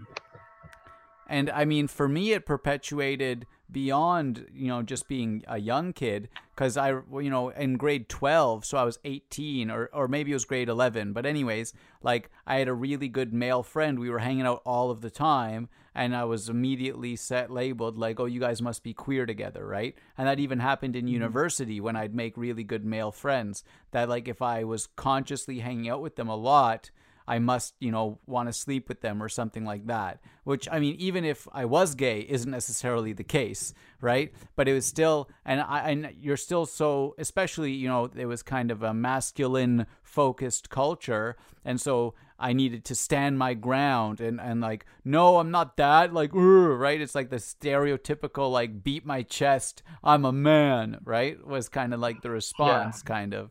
and 1.29 1.51
i 1.51 1.65
mean 1.65 1.89
for 1.89 2.07
me 2.07 2.31
it 2.31 2.47
perpetuated 2.47 3.45
beyond 3.71 4.47
you 4.53 4.69
know 4.69 4.83
just 4.83 5.09
being 5.09 5.43
a 5.49 5.59
young 5.59 5.93
kid 5.93 6.29
because 6.55 6.77
i 6.77 6.91
you 6.91 7.31
know 7.31 7.49
in 7.51 7.77
grade 7.77 8.09
12 8.09 8.65
so 8.65 8.79
i 8.79 8.85
was 8.85 8.99
18 9.05 9.71
or 9.71 9.91
or 9.93 10.07
maybe 10.07 10.31
it 10.31 10.35
was 10.35 10.45
grade 10.45 10.69
11 10.69 11.13
but 11.13 11.27
anyways 11.27 11.73
like 12.03 12.31
i 12.47 12.59
had 12.59 12.69
a 12.69 12.75
really 12.75 13.09
good 13.09 13.33
male 13.33 13.63
friend 13.63 13.99
we 13.99 14.09
were 14.09 14.21
hanging 14.21 14.47
out 14.47 14.63
all 14.65 14.91
of 14.91 15.01
the 15.01 15.11
time 15.11 15.69
and 15.95 16.15
i 16.15 16.25
was 16.25 16.49
immediately 16.49 17.17
set 17.17 17.51
labeled 17.51 17.99
like 17.99 18.21
oh 18.21 18.25
you 18.25 18.39
guys 18.39 18.63
must 18.63 18.85
be 18.85 18.95
queer 18.95 19.27
together 19.27 19.67
right 19.67 19.97
and 20.17 20.29
that 20.29 20.39
even 20.39 20.61
happened 20.61 20.95
in 20.95 21.07
mm-hmm. 21.07 21.15
university 21.15 21.81
when 21.81 21.97
i'd 21.97 22.15
make 22.15 22.37
really 22.37 22.65
good 22.65 22.85
male 22.85 23.11
friends 23.11 23.65
that 23.91 24.09
like 24.09 24.29
if 24.29 24.41
i 24.41 24.63
was 24.63 24.87
consciously 24.95 25.59
hanging 25.59 25.89
out 25.89 26.01
with 26.01 26.15
them 26.15 26.29
a 26.29 26.37
lot 26.37 26.91
I 27.29 27.39
must, 27.39 27.75
you 27.81 27.91
know, 27.91 28.19
want 28.27 28.49
to 28.49 28.53
sleep 28.53 28.89
with 28.89 29.01
them 29.01 29.23
or 29.23 29.29
something 29.29 29.65
like 29.65 29.87
that. 29.87 30.21
Which, 30.45 30.69
I 30.71 30.79
mean, 30.79 30.97
even 30.99 31.25
if 31.25 31.49
I 31.53 31.65
was 31.65 31.95
gay, 31.95 32.21
isn't 32.21 32.51
necessarily 32.51 33.13
the 33.13 33.25
case, 33.25 33.75
right? 34.01 34.33
But 34.55 34.69
it 34.69 34.75
was 34.75 34.87
still, 34.87 35.29
and 35.45 35.61
I, 35.61 35.91
and 35.91 36.15
you're 36.21 36.37
still 36.37 36.67
so, 36.67 37.15
especially, 37.19 37.73
you 37.73 37.89
know, 37.89 38.11
it 38.15 38.27
was 38.27 38.43
kind 38.43 38.71
of 38.71 38.83
a 38.83 38.95
masculine 38.95 39.87
focused 40.03 40.71
culture. 40.71 41.37
And 41.65 41.81
so 41.81 42.15
I 42.39 42.53
needed 42.53 42.85
to 42.85 42.95
stand 42.95 43.39
my 43.39 43.55
ground 43.55 44.21
and, 44.21 44.41
and 44.41 44.61
like, 44.61 44.87
no, 45.05 45.39
I'm 45.39 45.51
not 45.51 45.77
that. 45.79 46.13
Like, 46.13 46.31
right? 46.33 47.01
It's 47.01 47.15
like 47.15 47.31
the 47.31 47.37
stereotypical, 47.37 48.53
like, 48.53 48.85
beat 48.85 49.05
my 49.05 49.23
chest, 49.23 49.83
I'm 50.05 50.25
a 50.25 50.33
man, 50.33 51.01
right? 51.05 51.45
Was 51.45 51.69
kind 51.69 51.93
of 51.93 51.99
like 51.99 52.23
the 52.23 52.31
response, 52.31 53.03
yeah. 53.05 53.15
kind 53.15 53.35
of. 53.35 53.51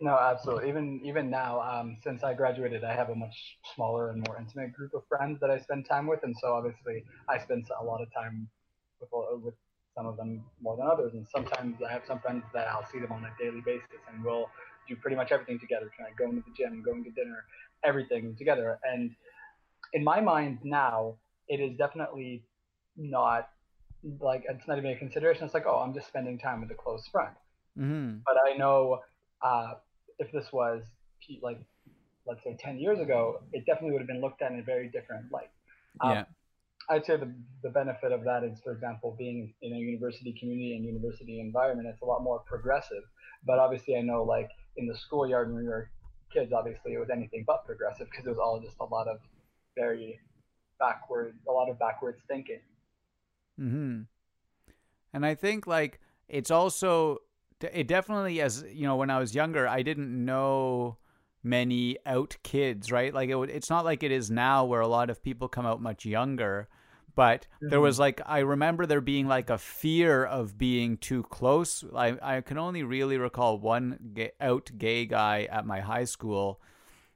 No, 0.00 0.16
absolutely. 0.16 0.68
Even 0.68 1.00
even 1.04 1.28
now, 1.28 1.60
um, 1.60 1.96
since 2.02 2.22
I 2.22 2.32
graduated, 2.32 2.84
I 2.84 2.94
have 2.94 3.10
a 3.10 3.14
much 3.14 3.58
smaller 3.74 4.10
and 4.10 4.24
more 4.26 4.38
intimate 4.38 4.72
group 4.72 4.94
of 4.94 5.02
friends 5.08 5.40
that 5.40 5.50
I 5.50 5.58
spend 5.58 5.86
time 5.88 6.06
with, 6.06 6.20
and 6.22 6.36
so 6.40 6.54
obviously 6.54 7.04
I 7.28 7.38
spend 7.38 7.66
a 7.80 7.84
lot 7.84 8.00
of 8.00 8.08
time 8.14 8.48
with 9.00 9.10
with 9.42 9.54
some 9.96 10.06
of 10.06 10.16
them 10.16 10.44
more 10.62 10.76
than 10.76 10.86
others. 10.86 11.14
And 11.14 11.26
sometimes 11.28 11.78
I 11.82 11.92
have 11.92 12.02
some 12.06 12.20
friends 12.20 12.44
that 12.54 12.68
I'll 12.68 12.86
see 12.86 13.00
them 13.00 13.10
on 13.10 13.24
a 13.24 13.32
daily 13.42 13.60
basis, 13.60 13.98
and 14.12 14.24
we'll 14.24 14.48
do 14.88 14.94
pretty 14.94 15.16
much 15.16 15.32
everything 15.32 15.58
together. 15.58 15.90
Trying 15.96 16.14
going 16.16 16.36
to 16.36 16.48
the 16.48 16.54
gym, 16.56 16.82
going 16.84 17.02
to 17.02 17.10
dinner, 17.10 17.44
everything 17.84 18.36
together. 18.36 18.78
And 18.84 19.10
in 19.92 20.04
my 20.04 20.20
mind 20.20 20.58
now, 20.62 21.16
it 21.48 21.58
is 21.60 21.76
definitely 21.76 22.44
not 22.96 23.48
like 24.20 24.44
it's 24.48 24.68
not 24.68 24.78
even 24.78 24.92
a 24.92 24.96
consideration. 24.96 25.44
It's 25.44 25.54
like, 25.54 25.66
oh, 25.66 25.78
I'm 25.78 25.92
just 25.92 26.06
spending 26.06 26.38
time 26.38 26.60
with 26.60 26.70
a 26.70 26.74
close 26.74 27.04
friend. 27.08 27.34
Mm-hmm. 27.76 28.18
But 28.24 28.36
I 28.46 28.56
know 28.56 29.00
uh, 29.42 29.74
if 30.18 30.30
this 30.32 30.46
was 30.52 30.82
like 31.42 31.60
let's 32.26 32.42
say 32.42 32.56
10 32.58 32.78
years 32.78 32.98
ago 33.00 33.40
it 33.52 33.66
definitely 33.66 33.92
would 33.92 34.00
have 34.00 34.08
been 34.08 34.20
looked 34.20 34.40
at 34.40 34.52
in 34.52 34.60
a 34.60 34.62
very 34.62 34.88
different 34.88 35.30
light. 35.30 35.50
Um, 36.00 36.10
yeah. 36.10 36.24
I'd 36.90 37.04
say 37.04 37.16
the, 37.16 37.30
the 37.62 37.68
benefit 37.68 38.12
of 38.12 38.24
that 38.24 38.44
is 38.44 38.60
for 38.62 38.72
example 38.72 39.14
being 39.18 39.52
in 39.60 39.72
a 39.72 39.76
university 39.76 40.34
community 40.38 40.74
and 40.74 40.84
university 40.84 41.40
environment 41.40 41.88
it's 41.88 42.02
a 42.02 42.06
lot 42.06 42.22
more 42.22 42.40
progressive. 42.46 43.02
But 43.46 43.58
obviously 43.58 43.96
i 43.96 44.00
know 44.00 44.22
like 44.22 44.50
in 44.76 44.86
the 44.86 44.96
schoolyard 44.96 45.52
when 45.52 45.62
we 45.62 45.68
were 45.68 45.90
kids 46.32 46.52
obviously 46.52 46.92
it 46.94 46.98
was 46.98 47.10
anything 47.10 47.44
but 47.46 47.64
progressive 47.64 48.08
because 48.10 48.26
it 48.26 48.30
was 48.30 48.38
all 48.38 48.60
just 48.60 48.76
a 48.80 48.84
lot 48.84 49.08
of 49.08 49.18
very 49.76 50.18
backward 50.78 51.34
a 51.48 51.52
lot 51.52 51.68
of 51.68 51.78
backwards 51.78 52.20
thinking. 52.28 52.60
Hmm 53.58 54.02
and 55.12 55.24
i 55.24 55.34
think 55.34 55.66
like 55.66 56.00
it's 56.28 56.50
also 56.50 57.18
it 57.60 57.88
definitely 57.88 58.40
as 58.40 58.64
you 58.72 58.86
know 58.86 58.96
when 58.96 59.10
i 59.10 59.18
was 59.18 59.34
younger 59.34 59.66
i 59.66 59.82
didn't 59.82 60.24
know 60.24 60.96
many 61.42 61.96
out 62.06 62.36
kids 62.42 62.90
right 62.90 63.14
like 63.14 63.30
it, 63.30 63.38
it's 63.50 63.70
not 63.70 63.84
like 63.84 64.02
it 64.02 64.10
is 64.10 64.30
now 64.30 64.64
where 64.64 64.80
a 64.80 64.88
lot 64.88 65.10
of 65.10 65.22
people 65.22 65.48
come 65.48 65.66
out 65.66 65.80
much 65.80 66.04
younger 66.04 66.68
but 67.18 67.48
mm-hmm. 67.56 67.70
there 67.70 67.80
was 67.80 67.98
like 67.98 68.20
I 68.26 68.38
remember 68.38 68.86
there 68.86 69.00
being 69.00 69.26
like 69.26 69.50
a 69.50 69.58
fear 69.58 70.24
of 70.24 70.56
being 70.56 70.96
too 70.98 71.24
close. 71.24 71.84
I 71.92 72.16
I 72.22 72.40
can 72.42 72.58
only 72.58 72.84
really 72.84 73.18
recall 73.18 73.58
one 73.58 73.98
gay, 74.14 74.30
out 74.40 74.70
gay 74.78 75.04
guy 75.04 75.48
at 75.50 75.66
my 75.66 75.80
high 75.80 76.04
school, 76.04 76.60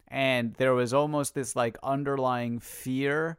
and 0.09 0.55
there 0.55 0.75
was 0.75 0.93
almost 0.93 1.37
this 1.37 1.55
like 1.55 1.79
underlying 1.85 2.59
fear 2.59 3.39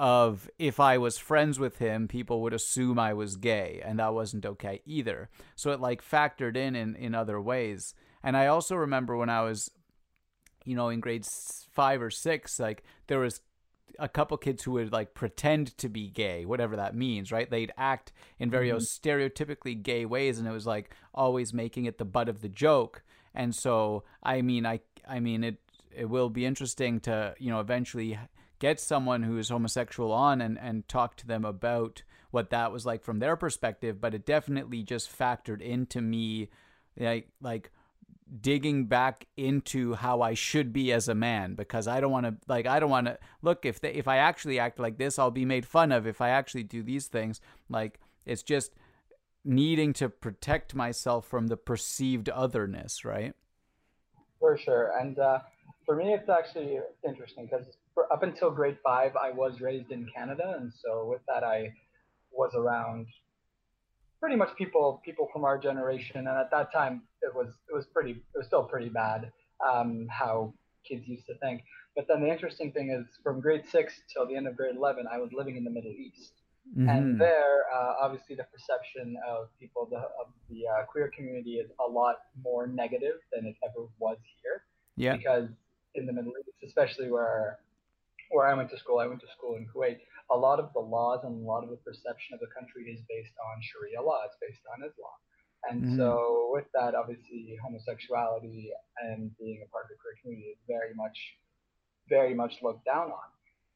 of 0.00 0.48
if 0.58 0.80
I 0.80 0.96
was 0.96 1.18
friends 1.18 1.60
with 1.60 1.76
him, 1.76 2.08
people 2.08 2.40
would 2.40 2.54
assume 2.54 2.98
I 2.98 3.12
was 3.12 3.36
gay, 3.36 3.82
and 3.84 3.98
that 3.98 4.14
wasn't 4.14 4.46
okay 4.46 4.80
either. 4.86 5.28
So 5.56 5.72
it 5.72 5.80
like 5.80 6.02
factored 6.02 6.56
in 6.56 6.74
in, 6.74 6.96
in 6.96 7.14
other 7.14 7.38
ways. 7.38 7.94
And 8.22 8.34
I 8.34 8.46
also 8.46 8.76
remember 8.76 9.14
when 9.14 9.28
I 9.28 9.42
was, 9.42 9.70
you 10.64 10.74
know, 10.74 10.88
in 10.88 11.00
grade 11.00 11.26
five 11.26 12.00
or 12.00 12.10
six, 12.10 12.58
like 12.58 12.82
there 13.08 13.18
was 13.18 13.42
a 13.98 14.08
couple 14.08 14.38
kids 14.38 14.62
who 14.62 14.72
would 14.72 14.90
like 14.90 15.12
pretend 15.12 15.76
to 15.76 15.90
be 15.90 16.08
gay, 16.08 16.46
whatever 16.46 16.76
that 16.76 16.94
means, 16.94 17.30
right? 17.30 17.50
They'd 17.50 17.72
act 17.76 18.10
in 18.38 18.50
very 18.50 18.70
mm-hmm. 18.70 18.78
stereotypically 18.78 19.82
gay 19.82 20.06
ways, 20.06 20.38
and 20.38 20.48
it 20.48 20.52
was 20.52 20.66
like 20.66 20.94
always 21.12 21.52
making 21.52 21.84
it 21.84 21.98
the 21.98 22.06
butt 22.06 22.30
of 22.30 22.40
the 22.40 22.48
joke. 22.48 23.02
And 23.34 23.54
so, 23.54 24.04
I 24.22 24.40
mean, 24.40 24.64
I, 24.64 24.80
I 25.06 25.20
mean, 25.20 25.44
it, 25.44 25.58
it 25.94 26.06
will 26.06 26.30
be 26.30 26.46
interesting 26.46 27.00
to, 27.00 27.34
you 27.38 27.50
know, 27.50 27.60
eventually 27.60 28.18
get 28.60 28.78
someone 28.78 29.24
who 29.24 29.36
is 29.38 29.48
homosexual 29.48 30.12
on 30.12 30.40
and 30.40 30.56
and 30.58 30.86
talk 30.86 31.16
to 31.16 31.26
them 31.26 31.44
about 31.44 32.02
what 32.30 32.50
that 32.50 32.70
was 32.70 32.86
like 32.86 33.02
from 33.02 33.18
their 33.18 33.34
perspective. 33.34 34.00
But 34.00 34.14
it 34.14 34.24
definitely 34.24 34.84
just 34.84 35.10
factored 35.10 35.60
into 35.60 36.00
me, 36.00 36.48
like, 36.96 37.28
like 37.40 37.72
digging 38.40 38.86
back 38.86 39.26
into 39.36 39.94
how 39.94 40.22
I 40.22 40.34
should 40.34 40.72
be 40.72 40.92
as 40.92 41.08
a 41.08 41.14
man 41.14 41.54
because 41.54 41.88
I 41.88 42.00
don't 42.00 42.12
want 42.12 42.26
to 42.26 42.36
like 42.46 42.66
I 42.66 42.78
don't 42.78 42.90
want 42.90 43.06
to 43.06 43.18
look 43.42 43.66
if 43.66 43.80
they, 43.80 43.92
if 43.92 44.06
I 44.06 44.18
actually 44.18 44.58
act 44.58 44.78
like 44.78 44.98
this 44.98 45.18
I'll 45.18 45.32
be 45.32 45.44
made 45.44 45.66
fun 45.66 45.90
of 45.90 46.06
if 46.06 46.20
I 46.20 46.28
actually 46.28 46.62
do 46.62 46.82
these 46.82 47.08
things 47.08 47.40
like 47.68 47.98
it's 48.24 48.42
just 48.42 48.72
needing 49.44 49.92
to 49.94 50.08
protect 50.08 50.74
myself 50.74 51.26
from 51.26 51.48
the 51.48 51.56
perceived 51.56 52.28
otherness 52.28 53.04
right 53.04 53.34
for 54.38 54.56
sure 54.56 54.92
and 55.00 55.18
uh, 55.18 55.40
for 55.84 55.96
me 55.96 56.14
it's 56.14 56.28
actually 56.28 56.78
interesting 57.04 57.46
because 57.46 57.66
up 58.12 58.22
until 58.22 58.50
grade 58.50 58.78
5 58.82 59.16
I 59.16 59.30
was 59.30 59.60
raised 59.60 59.90
in 59.90 60.06
Canada 60.14 60.56
and 60.58 60.72
so 60.72 61.06
with 61.06 61.20
that 61.28 61.44
I 61.44 61.72
was 62.32 62.52
around 62.54 63.06
pretty 64.20 64.36
much 64.36 64.54
people 64.56 65.00
people 65.04 65.28
from 65.32 65.44
our 65.44 65.58
generation 65.58 66.18
and 66.18 66.28
at 66.28 66.50
that 66.50 66.72
time 66.72 67.02
it 67.22 67.34
was 67.34 67.48
it 67.68 67.74
was 67.74 67.86
pretty 67.86 68.12
it 68.12 68.38
was 68.38 68.46
still 68.46 68.64
pretty 68.64 68.88
bad 68.88 69.32
um, 69.66 70.06
how 70.10 70.52
kids 70.88 71.06
used 71.06 71.26
to 71.26 71.34
think. 71.38 71.62
But 71.96 72.06
then 72.08 72.22
the 72.22 72.30
interesting 72.30 72.72
thing 72.72 72.90
is 72.90 73.06
from 73.22 73.40
grade 73.40 73.64
six 73.68 73.94
till 74.12 74.26
the 74.26 74.36
end 74.36 74.46
of 74.46 74.56
grade 74.56 74.76
11 74.76 75.06
i 75.10 75.18
was 75.18 75.30
living 75.32 75.56
in 75.56 75.64
the 75.64 75.70
middle 75.70 75.92
east. 75.92 76.32
Mm-hmm. 76.68 76.88
and 76.90 77.20
there 77.20 77.64
uh, 77.74 77.94
obviously 78.02 78.36
the 78.36 78.44
perception 78.44 79.16
of 79.26 79.48
people 79.58 79.88
the, 79.90 79.96
of 79.96 80.28
the 80.50 80.68
uh, 80.68 80.84
queer 80.84 81.10
community 81.16 81.54
is 81.54 81.70
a 81.80 81.90
lot 81.90 82.16
more 82.44 82.66
negative 82.66 83.16
than 83.32 83.46
it 83.46 83.56
ever 83.64 83.86
was 83.98 84.18
here. 84.42 84.62
Yeah. 84.96 85.16
Because 85.16 85.48
in 85.94 86.06
the 86.06 86.12
middle 86.12 86.32
east 86.38 86.58
especially 86.64 87.10
where 87.10 87.58
where 88.30 88.46
i 88.46 88.54
went 88.54 88.70
to 88.70 88.78
school 88.78 88.98
i 88.98 89.06
went 89.06 89.20
to 89.20 89.26
school 89.36 89.56
in 89.56 89.66
kuwait 89.74 89.98
a 90.30 90.36
lot 90.36 90.60
of 90.60 90.72
the 90.72 90.80
laws 90.80 91.20
and 91.24 91.34
a 91.34 91.46
lot 91.46 91.64
of 91.64 91.70
the 91.70 91.76
perception 91.76 92.34
of 92.34 92.40
the 92.40 92.46
country 92.54 92.86
is 92.86 93.00
based 93.08 93.34
on 93.50 93.60
Sharia 93.60 94.00
law. 94.00 94.22
It's 94.24 94.38
based 94.40 94.62
on 94.70 94.86
Islam. 94.86 95.18
And 95.68 95.84
mm-hmm. 95.84 95.96
so, 95.98 96.50
with 96.54 96.64
that, 96.72 96.94
obviously, 96.94 97.58
homosexuality 97.62 98.70
and 99.02 99.30
being 99.38 99.60
a 99.60 99.68
part 99.68 99.84
of 99.84 99.90
the 99.90 100.00
queer 100.00 100.16
community 100.22 100.56
is 100.56 100.58
very 100.66 100.94
much, 100.94 101.18
very 102.08 102.32
much 102.32 102.54
looked 102.62 102.86
down 102.86 103.12
on. 103.12 103.28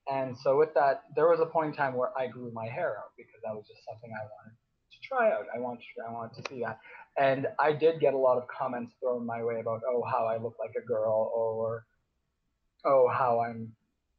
And 0.09 0.37
so, 0.39 0.57
with 0.57 0.73
that, 0.75 1.03
there 1.15 1.29
was 1.29 1.41
a 1.41 1.47
point 1.47 1.71
in 1.71 1.77
time 1.77 1.95
where 1.95 2.17
I 2.17 2.27
grew 2.27 2.51
my 2.55 2.67
hair 2.67 2.97
out 2.99 3.13
because 3.19 3.41
that 3.45 3.53
was 3.53 3.67
just 3.69 3.85
something 3.85 4.11
I 4.15 4.25
wanted 4.25 4.57
to 4.57 4.99
try 5.03 5.33
out. 5.33 5.45
I 5.55 5.59
wanted, 5.59 5.81
to, 5.81 6.09
I 6.09 6.13
wanted 6.13 6.43
to 6.43 6.49
see 6.49 6.63
that. 6.63 6.79
And 7.19 7.49
I 7.59 7.73
did 7.73 8.01
get 8.01 8.15
a 8.15 8.19
lot 8.19 8.39
of 8.39 8.49
comments 8.49 8.95
thrown 9.01 9.27
my 9.27 9.45
way 9.45 9.61
about, 9.61 9.83
oh, 9.87 10.03
how 10.11 10.25
I 10.25 10.39
look 10.39 10.57
like 10.59 10.75
a 10.79 10.87
girl, 10.87 11.31
or 11.35 11.85
oh, 12.87 13.09
how 13.13 13.41
I'm 13.41 13.73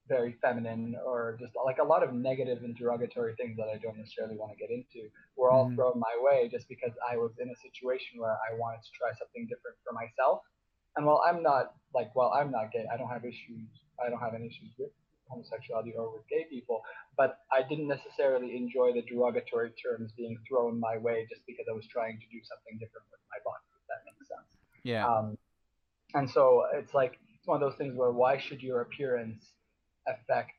very 0.08 0.38
feminine 0.42 0.96
or 1.06 1.38
just 1.40 1.54
like 1.66 1.78
a 1.80 1.84
lot 1.84 2.04
of 2.04 2.14
negative 2.14 2.64
and 2.64 2.76
derogatory 2.78 3.34
things 3.36 3.58
that 3.58 3.68
I 3.74 3.78
don't 3.78 3.98
necessarily 3.98 4.38
want 4.38 4.52
to 4.54 4.58
get 4.58 4.70
into 4.70 5.10
were 5.36 5.52
all 5.52 5.70
mm. 5.70 5.76
thrown 5.76 6.00
my 6.00 6.14
way 6.20 6.48
just 6.50 6.70
because 6.70 6.92
I 7.02 7.18
was 7.18 7.32
in 7.40 7.50
a 7.50 7.58
situation 7.58 8.22
where 8.22 8.38
I 8.38 8.54
wanted 8.58 8.82
to 8.86 8.92
try 8.94 9.10
something 9.18 9.50
different 9.50 9.78
for 9.84 9.94
myself. 9.94 10.42
And 10.96 11.06
while 11.06 11.22
I'm 11.26 11.42
not 11.42 11.74
like, 11.94 12.16
well, 12.16 12.32
I'm 12.34 12.52
not 12.52 12.72
gay, 12.72 12.86
I 12.92 12.98
don't 12.98 13.10
have 13.10 13.26
issues, 13.26 13.68
I 14.00 14.10
don't 14.10 14.22
have 14.22 14.34
any 14.34 14.48
issues 14.48 14.72
with 14.78 14.92
homosexuality 15.28 15.94
or 15.98 16.14
with 16.14 16.28
gay 16.30 16.46
people, 16.50 16.82
but 17.18 17.40
I 17.52 17.68
didn't 17.68 17.88
necessarily 17.88 18.56
enjoy 18.56 18.94
the 18.94 19.02
derogatory 19.02 19.72
terms 19.82 20.14
being 20.16 20.38
thrown 20.48 20.80
my 20.80 20.98
way 20.98 21.26
just 21.30 21.42
because 21.48 21.66
I 21.70 21.74
was 21.74 21.86
trying 21.92 22.20
to 22.22 22.28
do 22.30 22.40
something 22.46 22.78
different 22.78 23.10
with 23.10 23.20
my 23.34 23.42
body, 23.42 23.66
if 23.74 23.86
that 23.90 24.06
makes 24.06 24.30
sense. 24.30 24.52
Yeah. 24.84 25.08
Um, 25.08 25.38
and 26.14 26.30
so 26.30 26.66
it's 26.74 26.94
like, 26.94 27.18
it's 27.38 27.48
one 27.48 27.62
of 27.62 27.68
those 27.68 27.78
things 27.78 27.96
where 27.96 28.12
why 28.12 28.38
should 28.38 28.62
your 28.62 28.82
appearance 28.82 29.55
affect 30.08 30.54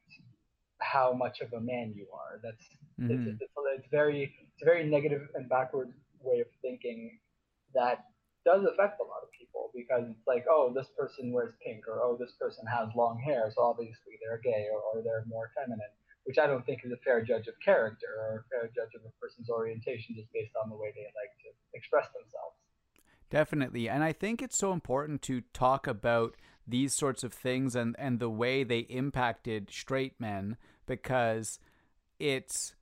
how 0.80 1.12
much 1.12 1.40
of 1.40 1.52
a 1.52 1.60
man 1.60 1.92
you 1.94 2.06
are. 2.12 2.40
That's 2.42 2.64
mm-hmm. 3.00 3.10
it's, 3.10 3.40
it's, 3.42 3.52
it's, 3.76 3.88
very 3.90 4.34
it's 4.52 4.62
a 4.62 4.64
very 4.64 4.88
negative 4.88 5.28
and 5.34 5.48
backward 5.48 5.92
way 6.20 6.40
of 6.40 6.46
thinking 6.62 7.18
that 7.74 8.04
does 8.44 8.62
affect 8.64 9.00
a 9.00 9.04
lot 9.04 9.22
of 9.22 9.28
people 9.36 9.70
because 9.74 10.06
it's 10.08 10.26
like 10.26 10.46
oh 10.48 10.72
this 10.74 10.86
person 10.96 11.32
wears 11.32 11.52
pink 11.64 11.82
or 11.88 12.00
oh 12.02 12.16
this 12.18 12.32
person 12.38 12.64
has 12.66 12.88
long 12.94 13.18
hair 13.18 13.50
so 13.54 13.62
obviously 13.62 14.14
they're 14.22 14.38
gay 14.38 14.66
or, 14.72 14.80
or 14.80 15.02
they're 15.02 15.24
more 15.26 15.50
feminine 15.54 15.90
which 16.26 16.38
I 16.38 16.46
don't 16.46 16.66
think 16.66 16.80
is 16.84 16.92
a 16.92 16.96
fair 17.04 17.22
judge 17.24 17.46
of 17.46 17.54
character 17.64 18.06
or 18.18 18.44
a 18.44 18.48
fair 18.50 18.70
judge 18.74 18.92
of 18.96 19.02
a 19.06 19.12
person's 19.22 19.48
orientation 19.48 20.16
just 20.16 20.32
based 20.34 20.52
on 20.60 20.68
the 20.68 20.76
way 20.76 20.92
they 20.94 21.06
like 21.14 21.32
to 21.46 21.50
express 21.72 22.06
themselves. 22.12 22.56
Definitely. 23.30 23.88
And 23.88 24.02
I 24.02 24.12
think 24.12 24.42
it's 24.42 24.58
so 24.58 24.72
important 24.72 25.22
to 25.22 25.42
talk 25.54 25.86
about 25.86 26.36
these 26.66 26.92
sorts 26.92 27.22
of 27.22 27.32
things 27.32 27.74
and 27.74 27.94
and 27.98 28.18
the 28.18 28.30
way 28.30 28.64
they 28.64 28.80
impacted 28.80 29.70
straight 29.70 30.20
men 30.20 30.56
because 30.86 31.58
it's 32.18 32.74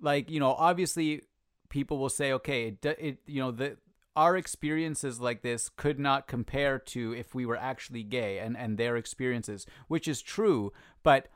like 0.00 0.30
you 0.30 0.40
know 0.40 0.52
obviously 0.54 1.22
people 1.68 1.98
will 1.98 2.08
say 2.08 2.32
okay 2.32 2.68
it, 2.82 2.96
it 2.98 3.18
you 3.26 3.40
know 3.40 3.50
the 3.50 3.76
our 4.16 4.36
experiences 4.36 5.20
like 5.20 5.42
this 5.42 5.68
could 5.68 5.98
not 5.98 6.28
compare 6.28 6.78
to 6.78 7.12
if 7.12 7.34
we 7.34 7.44
were 7.44 7.56
actually 7.56 8.02
gay 8.02 8.38
and 8.38 8.56
and 8.56 8.78
their 8.78 8.96
experiences 8.96 9.66
which 9.88 10.08
is 10.08 10.22
true 10.22 10.72
but 11.02 11.28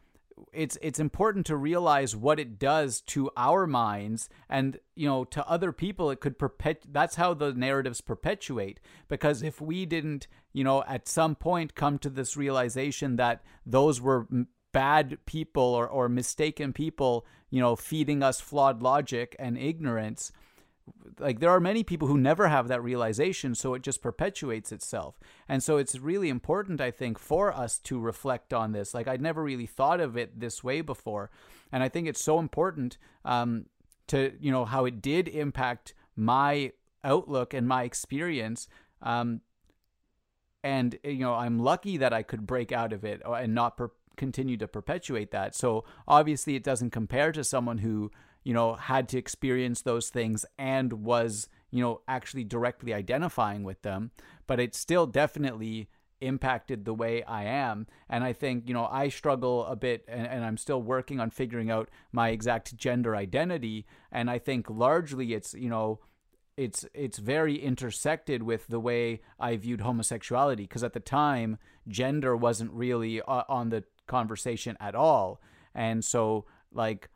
it's 0.53 0.79
it's 0.83 0.99
important 0.99 1.47
to 1.47 1.57
realize 1.57 2.15
what 2.15 2.39
it 2.39 2.59
does 2.59 3.01
to 3.01 3.31
our 3.37 3.67
minds 3.67 4.29
and 4.49 4.79
you 4.95 5.07
know 5.09 5.25
to 5.25 5.47
other 5.49 5.73
people 5.73 6.11
it 6.11 6.21
could 6.21 6.39
perpet 6.39 6.85
that's 6.91 7.17
how 7.17 7.35
the 7.35 7.53
narratives 7.53 8.01
perpetuate. 8.01 8.81
Because 9.09 9.43
if 9.43 9.61
we 9.61 9.87
didn't 9.87 10.27
you 10.53 10.65
know 10.65 10.85
at 10.87 11.09
some 11.09 11.35
point 11.35 11.75
come 11.75 11.99
to 11.99 12.11
this 12.11 12.37
realization 12.37 13.17
that 13.17 13.43
those 13.65 14.01
were 14.01 14.27
bad 14.73 15.19
people 15.27 15.63
or 15.63 15.89
or 15.89 16.09
mistaken 16.09 16.73
people 16.73 17.27
you 17.51 17.61
know 17.61 17.77
feeding 17.77 18.23
us 18.23 18.41
flawed 18.41 18.83
logic 18.83 19.35
and 19.39 19.59
ignorance 19.59 20.33
like 21.19 21.41
there 21.41 21.51
are 21.51 21.61
many 21.61 21.83
people 21.83 22.09
who 22.09 22.19
never 22.19 22.49
have 22.49 22.69
that 22.69 22.83
realization 22.83 23.55
so 23.55 23.75
it 23.75 23.83
just 23.83 24.03
perpetuates 24.03 24.73
itself. 24.73 25.19
And 25.49 25.63
so 25.63 25.77
it's 25.77 25.99
really 25.99 26.29
important 26.29 26.81
i 26.81 26.91
think 26.91 27.19
for 27.19 27.53
us 27.53 27.79
to 27.81 27.99
reflect 27.99 28.53
on 28.53 28.73
this. 28.73 28.95
Like 28.95 29.09
i'd 29.09 29.23
never 29.23 29.43
really 29.43 29.67
thought 29.67 30.01
of 30.01 30.17
it 30.17 30.41
this 30.41 30.63
way 30.63 30.81
before. 30.81 31.31
And 31.73 31.83
i 31.83 31.89
think 31.89 32.09
it's 32.09 32.23
so 32.23 32.39
important 32.39 32.99
um, 33.25 33.67
to 34.09 34.33
you 34.41 34.51
know 34.51 34.65
how 34.65 34.85
it 34.85 35.03
did 35.03 35.29
impact 35.29 35.95
my 36.17 36.73
outlook 37.05 37.55
and 37.55 37.69
my 37.69 37.85
experience 37.85 38.69
um, 39.03 39.41
and 40.65 40.99
you 41.05 41.21
know 41.21 41.35
i'm 41.35 41.61
lucky 41.61 41.97
that 41.97 42.13
i 42.13 42.25
could 42.25 42.45
break 42.45 42.73
out 42.73 42.93
of 42.93 43.05
it 43.05 43.25
uh, 43.25 43.35
and 43.35 43.55
not 43.55 43.77
per- 43.77 43.93
continue 44.19 44.59
to 44.59 44.69
perpetuate 44.69 45.31
that. 45.31 45.55
So 45.55 45.85
obviously 46.07 46.57
it 46.57 46.65
doesn't 46.65 46.91
compare 46.91 47.33
to 47.33 47.43
someone 47.43 47.79
who 47.79 48.11
you 48.45 48.55
know, 48.55 48.75
had 48.75 49.09
to 49.11 49.19
experience 49.19 49.83
those 49.83 50.09
things 50.11 50.45
and 50.59 50.93
was, 50.93 51.49
you 51.71 51.83
know, 51.83 52.01
actually 52.09 52.45
directly 52.45 52.95
identifying 52.95 53.63
with 53.63 53.83
them. 53.83 54.11
But 54.47 54.61
it 54.61 54.75
still 54.75 55.07
definitely 55.07 55.89
impacted 56.21 56.85
the 56.85 56.95
way 56.95 57.23
I 57.23 57.45
am. 57.45 57.87
And 58.09 58.25
I 58.25 58.33
think, 58.33 58.67
you 58.67 58.75
know, 58.75 58.89
I 58.91 59.09
struggle 59.09 59.65
a 59.67 59.77
bit 59.77 60.05
and, 60.09 60.27
and, 60.27 60.45
I'm 60.45 60.57
still 60.57 60.83
working 60.83 61.21
on 61.21 61.31
figuring 61.31 61.71
out 61.71 61.89
my 62.13 62.31
exact 62.31 62.77
gender 62.77 63.15
identity. 63.15 63.87
And 64.11 64.31
I 64.31 64.39
think 64.39 64.69
largely 64.69 65.35
it's, 65.35 65.55
you 65.55 65.71
know, 65.71 66.01
it's 66.57 66.85
it's 66.93 67.19
very 67.19 67.55
intersected 67.55 68.43
with 68.43 68.67
the 68.67 68.81
way 68.81 69.21
I 69.39 69.57
viewed 69.57 69.81
homosexuality 69.81 70.65
because 70.65 70.83
at 70.83 70.93
the 70.93 71.01
time 71.01 71.59
gender 71.87 72.37
wasn't 72.37 72.73
really 72.73 73.23
uh, 73.23 73.45
on 73.49 73.69
the 73.69 73.85
conversation 74.09 74.77
at 74.81 74.97
all. 74.97 75.41
And 75.73 76.05
so 76.05 76.47
like 76.73 77.11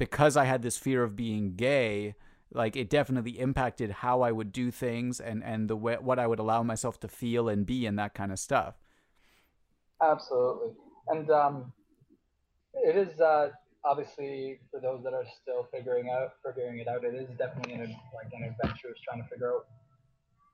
because 0.00 0.34
I 0.34 0.46
had 0.46 0.62
this 0.62 0.78
fear 0.78 1.02
of 1.02 1.14
being 1.14 1.56
gay, 1.56 2.14
like 2.54 2.74
it 2.74 2.88
definitely 2.88 3.38
impacted 3.38 3.90
how 3.90 4.22
I 4.22 4.32
would 4.32 4.50
do 4.50 4.70
things 4.70 5.20
and 5.20 5.44
and 5.44 5.68
the 5.68 5.76
way 5.76 5.98
what 6.00 6.18
I 6.18 6.26
would 6.26 6.38
allow 6.38 6.62
myself 6.62 6.98
to 7.00 7.08
feel 7.08 7.50
and 7.50 7.66
be 7.66 7.84
and 7.84 7.98
that 7.98 8.14
kind 8.14 8.32
of 8.32 8.38
stuff. 8.38 8.76
Absolutely, 10.02 10.70
and 11.08 11.30
um, 11.30 11.72
it 12.72 12.96
is 12.96 13.20
uh, 13.20 13.50
obviously 13.84 14.58
for 14.70 14.80
those 14.80 15.04
that 15.04 15.12
are 15.12 15.26
still 15.42 15.68
figuring 15.70 16.08
out 16.08 16.32
figuring 16.46 16.78
it 16.78 16.88
out, 16.88 17.04
it 17.04 17.14
is 17.14 17.28
definitely 17.36 17.74
an 17.74 17.80
like 17.80 18.32
an 18.32 18.44
adventure 18.44 18.88
is 18.88 19.00
trying 19.06 19.22
to 19.22 19.28
figure 19.28 19.52
out 19.52 19.66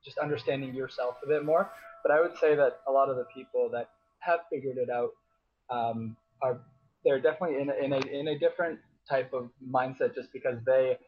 just 0.04 0.18
understanding 0.18 0.74
yourself 0.74 1.18
a 1.24 1.28
bit 1.28 1.44
more. 1.44 1.70
But 2.02 2.10
I 2.10 2.20
would 2.20 2.36
say 2.40 2.56
that 2.56 2.80
a 2.88 2.90
lot 2.90 3.10
of 3.10 3.16
the 3.16 3.26
people 3.32 3.70
that 3.72 3.90
have 4.18 4.40
figured 4.50 4.76
it 4.76 4.90
out 4.90 5.10
um, 5.70 6.16
are 6.42 6.58
they're 7.04 7.20
definitely 7.20 7.60
in 7.60 7.70
a, 7.70 7.74
in 7.74 7.92
a 7.92 8.00
in 8.08 8.28
a 8.28 8.38
different 8.40 8.80
type 9.08 9.32
of 9.32 9.50
mindset 9.68 10.14
just 10.14 10.32
because 10.32 10.58
they 10.64 10.98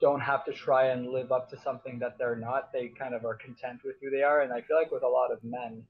don't 0.00 0.20
have 0.20 0.44
to 0.46 0.52
try 0.52 0.86
and 0.86 1.08
live 1.08 1.30
up 1.30 1.50
to 1.50 1.60
something 1.62 1.98
that 1.98 2.16
they're 2.18 2.36
not. 2.36 2.72
They 2.72 2.88
kind 2.88 3.14
of 3.14 3.24
are 3.24 3.34
content 3.34 3.80
with 3.84 3.96
who 4.00 4.10
they 4.10 4.22
are, 4.22 4.40
and 4.42 4.52
I 4.52 4.62
feel 4.62 4.76
like 4.76 4.90
with 4.90 5.02
a 5.02 5.08
lot 5.08 5.30
of 5.30 5.42
men, 5.44 5.82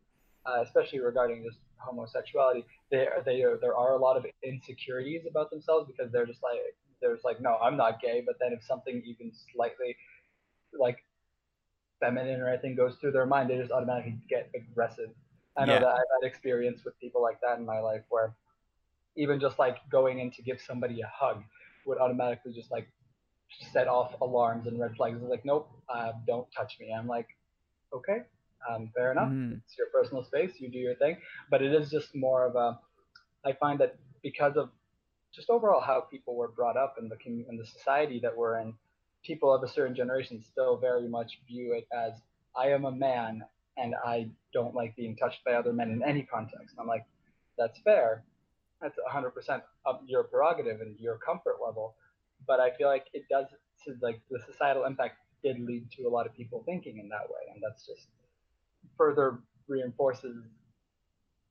uh, 0.46 0.62
especially 0.62 1.00
regarding 1.00 1.44
just 1.44 1.58
homosexuality, 1.76 2.64
there 2.90 3.22
they 3.24 3.44
there 3.60 3.76
are 3.76 3.94
a 3.94 3.98
lot 3.98 4.16
of 4.16 4.26
insecurities 4.42 5.22
about 5.30 5.50
themselves 5.50 5.86
because 5.86 6.12
they're 6.12 6.26
just 6.26 6.42
like 6.42 6.58
there's 7.00 7.20
like 7.24 7.40
no, 7.40 7.56
I'm 7.62 7.76
not 7.76 8.00
gay, 8.00 8.22
but 8.24 8.36
then 8.40 8.52
if 8.52 8.62
something 8.64 9.02
even 9.06 9.32
slightly 9.54 9.96
like 10.78 10.98
feminine 12.00 12.40
or 12.40 12.48
anything 12.48 12.74
goes 12.74 12.96
through 13.00 13.12
their 13.12 13.26
mind, 13.26 13.50
they 13.50 13.58
just 13.58 13.70
automatically 13.70 14.18
get 14.28 14.50
aggressive. 14.54 15.10
I 15.56 15.66
know 15.66 15.74
yeah. 15.74 15.80
that 15.80 15.88
I've 15.88 16.22
had 16.22 16.28
experience 16.28 16.80
with 16.84 16.98
people 17.00 17.22
like 17.22 17.40
that 17.42 17.58
in 17.58 17.66
my 17.66 17.80
life 17.80 18.02
where 18.08 18.34
even 19.16 19.40
just 19.40 19.58
like 19.58 19.76
going 19.90 20.20
in 20.20 20.30
to 20.32 20.42
give 20.42 20.60
somebody 20.60 21.00
a 21.00 21.10
hug 21.12 21.42
would 21.86 21.98
automatically 21.98 22.52
just 22.52 22.70
like 22.70 22.88
set 23.72 23.88
off 23.88 24.14
alarms 24.20 24.66
and 24.66 24.78
red 24.78 24.94
flags. 24.96 25.18
It's 25.20 25.30
like, 25.30 25.44
nope, 25.44 25.70
uh, 25.88 26.12
don't 26.26 26.46
touch 26.56 26.76
me. 26.80 26.92
I'm 26.96 27.06
like, 27.06 27.26
okay, 27.94 28.18
um, 28.68 28.90
fair 28.94 29.12
enough. 29.12 29.30
Mm. 29.30 29.60
It's 29.64 29.76
your 29.76 29.88
personal 29.88 30.24
space. 30.24 30.52
You 30.58 30.70
do 30.70 30.78
your 30.78 30.94
thing. 30.96 31.16
But 31.50 31.62
it 31.62 31.72
is 31.72 31.90
just 31.90 32.14
more 32.14 32.46
of 32.46 32.56
a. 32.56 32.78
I 33.44 33.52
find 33.54 33.80
that 33.80 33.96
because 34.22 34.56
of 34.56 34.70
just 35.34 35.48
overall 35.50 35.80
how 35.80 36.00
people 36.00 36.36
were 36.36 36.48
brought 36.48 36.76
up 36.76 36.96
in 36.98 37.08
the 37.08 37.16
in 37.26 37.56
the 37.56 37.66
society 37.66 38.20
that 38.22 38.36
we're 38.36 38.58
in, 38.60 38.74
people 39.24 39.52
of 39.52 39.62
a 39.62 39.68
certain 39.68 39.94
generation 39.94 40.42
still 40.50 40.76
very 40.76 41.08
much 41.08 41.40
view 41.46 41.72
it 41.72 41.86
as 41.96 42.12
I 42.56 42.68
am 42.68 42.84
a 42.84 42.92
man 42.92 43.42
and 43.76 43.94
I 44.04 44.28
don't 44.52 44.74
like 44.74 44.96
being 44.96 45.16
touched 45.16 45.44
by 45.44 45.52
other 45.52 45.72
men 45.72 45.90
in 45.90 46.02
any 46.02 46.22
context. 46.22 46.76
I'm 46.78 46.86
like, 46.86 47.04
that's 47.56 47.78
fair. 47.80 48.24
That's 48.80 48.96
100% 49.12 49.62
of 49.84 50.00
your 50.06 50.24
prerogative 50.24 50.80
and 50.80 50.98
your 50.98 51.18
comfort 51.18 51.56
level. 51.64 51.94
But 52.46 52.60
I 52.60 52.70
feel 52.70 52.88
like 52.88 53.06
it 53.12 53.24
does, 53.28 53.46
like 54.00 54.20
the 54.30 54.40
societal 54.50 54.84
impact 54.84 55.16
did 55.42 55.60
lead 55.60 55.90
to 55.92 56.04
a 56.04 56.08
lot 56.10 56.26
of 56.26 56.34
people 56.34 56.62
thinking 56.64 56.98
in 56.98 57.08
that 57.08 57.28
way. 57.28 57.52
And 57.52 57.62
that's 57.62 57.86
just 57.86 58.08
further 58.96 59.40
reinforces 59.68 60.44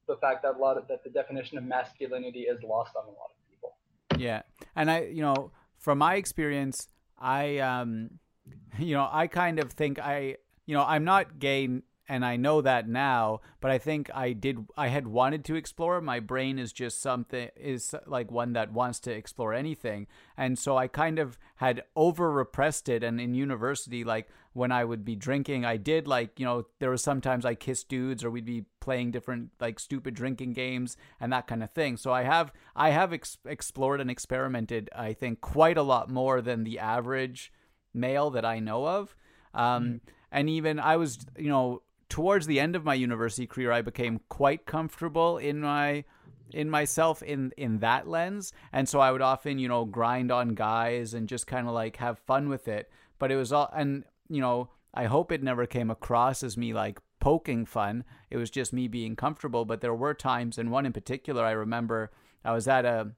the 0.07 0.17
fact 0.17 0.41
that 0.43 0.55
a 0.55 0.57
lot 0.57 0.77
of 0.77 0.87
that 0.87 1.03
the 1.03 1.09
definition 1.09 1.57
of 1.57 1.63
masculinity 1.63 2.41
is 2.41 2.61
lost 2.63 2.95
on 2.95 3.03
a 3.03 3.09
lot 3.09 3.29
of 3.29 3.49
people. 3.49 3.77
Yeah. 4.17 4.41
And 4.75 4.89
I, 4.89 5.03
you 5.03 5.21
know, 5.21 5.51
from 5.77 5.99
my 5.99 6.15
experience, 6.15 6.87
I, 7.17 7.59
um, 7.59 8.19
you 8.79 8.95
know, 8.95 9.07
I 9.09 9.27
kind 9.27 9.59
of 9.59 9.71
think 9.71 9.99
I, 9.99 10.37
you 10.65 10.75
know, 10.75 10.83
I'm 10.83 11.03
not 11.03 11.39
gay 11.39 11.81
and 12.09 12.25
I 12.25 12.37
know 12.37 12.59
that 12.61 12.89
now, 12.89 13.39
but 13.61 13.69
I 13.69 13.77
think 13.77 14.09
I 14.15 14.33
did 14.33 14.65
I 14.75 14.87
had 14.87 15.07
wanted 15.07 15.45
to 15.45 15.55
explore. 15.55 16.01
My 16.01 16.19
brain 16.19 16.57
is 16.57 16.73
just 16.73 17.01
something 17.01 17.49
is 17.55 17.93
like 18.07 18.31
one 18.31 18.53
that 18.53 18.73
wants 18.73 18.99
to 19.01 19.11
explore 19.11 19.53
anything. 19.53 20.07
And 20.35 20.57
so 20.57 20.75
I 20.75 20.87
kind 20.87 21.19
of 21.19 21.37
had 21.57 21.83
over 21.95 22.31
repressed 22.31 22.89
it 22.89 23.03
and 23.03 23.21
in 23.21 23.35
university 23.35 24.03
like 24.03 24.27
when 24.53 24.71
I 24.71 24.83
would 24.83 25.05
be 25.05 25.15
drinking, 25.15 25.65
I 25.65 25.77
did 25.77 26.07
like, 26.07 26.39
you 26.39 26.45
know, 26.45 26.65
there 26.79 26.89
was 26.89 27.03
sometimes 27.03 27.45
I 27.45 27.53
kissed 27.53 27.89
dudes 27.89 28.23
or 28.23 28.31
we'd 28.31 28.43
be 28.43 28.65
playing 28.79 29.11
different 29.11 29.51
like 29.59 29.79
stupid 29.79 30.15
drinking 30.15 30.53
games 30.53 30.97
and 31.19 31.31
that 31.31 31.45
kind 31.45 31.61
of 31.61 31.69
thing. 31.69 31.95
So 31.95 32.11
I 32.11 32.23
have 32.23 32.51
I 32.75 32.89
have 32.89 33.13
ex- 33.13 33.37
explored 33.45 34.01
and 34.01 34.09
experimented 34.09 34.89
I 34.95 35.13
think 35.13 35.41
quite 35.41 35.77
a 35.77 35.83
lot 35.83 36.09
more 36.09 36.41
than 36.41 36.63
the 36.63 36.79
average 36.79 37.53
male 37.93 38.31
that 38.31 38.45
I 38.45 38.57
know 38.57 38.87
of. 38.87 39.15
Um, 39.53 39.83
mm-hmm. 39.83 39.97
and 40.31 40.49
even 40.49 40.79
I 40.79 40.97
was, 40.97 41.19
you 41.37 41.49
know, 41.49 41.83
towards 42.09 42.47
the 42.47 42.59
end 42.59 42.75
of 42.75 42.83
my 42.83 42.95
university 42.95 43.47
career, 43.47 43.71
I 43.71 43.81
became 43.81 44.19
quite 44.29 44.65
comfortable 44.65 45.37
in 45.37 45.61
my 45.61 46.03
in 46.51 46.69
myself 46.69 47.21
in 47.21 47.53
in 47.57 47.79
that 47.79 48.07
lens. 48.07 48.51
And 48.73 48.89
so 48.89 48.99
i 48.99 49.11
would 49.11 49.21
often 49.21 49.59
you 49.59 49.67
know 49.67 49.85
grind 49.85 50.31
on 50.31 50.55
guys 50.55 51.13
and 51.13 51.29
just 51.29 51.47
kind 51.47 51.67
of 51.67 51.73
like 51.73 51.97
have 51.97 52.19
fun 52.19 52.49
with 52.49 52.67
it. 52.67 52.89
But 53.19 53.31
it 53.31 53.35
was 53.35 53.53
all 53.53 53.69
and 53.73 54.03
you 54.29 54.41
know 54.41 54.69
i 54.93 55.05
hope 55.05 55.31
it 55.31 55.43
never 55.43 55.65
came 55.65 55.91
across 55.91 56.43
as 56.43 56.57
me 56.57 56.73
like 56.73 56.99
poking 57.19 57.65
fun. 57.65 58.03
It 58.29 58.37
was 58.37 58.49
just 58.49 58.73
me 58.73 58.87
being 58.87 59.15
comfortable. 59.15 59.65
But 59.65 59.81
there 59.81 59.93
were 59.93 60.13
times 60.13 60.57
and 60.57 60.71
one 60.71 60.85
in 60.85 60.93
particular 60.93 61.45
i 61.45 61.51
remember 61.51 62.11
i 62.43 62.51
was 62.51 62.67
at 62.67 62.85
a 62.85 63.11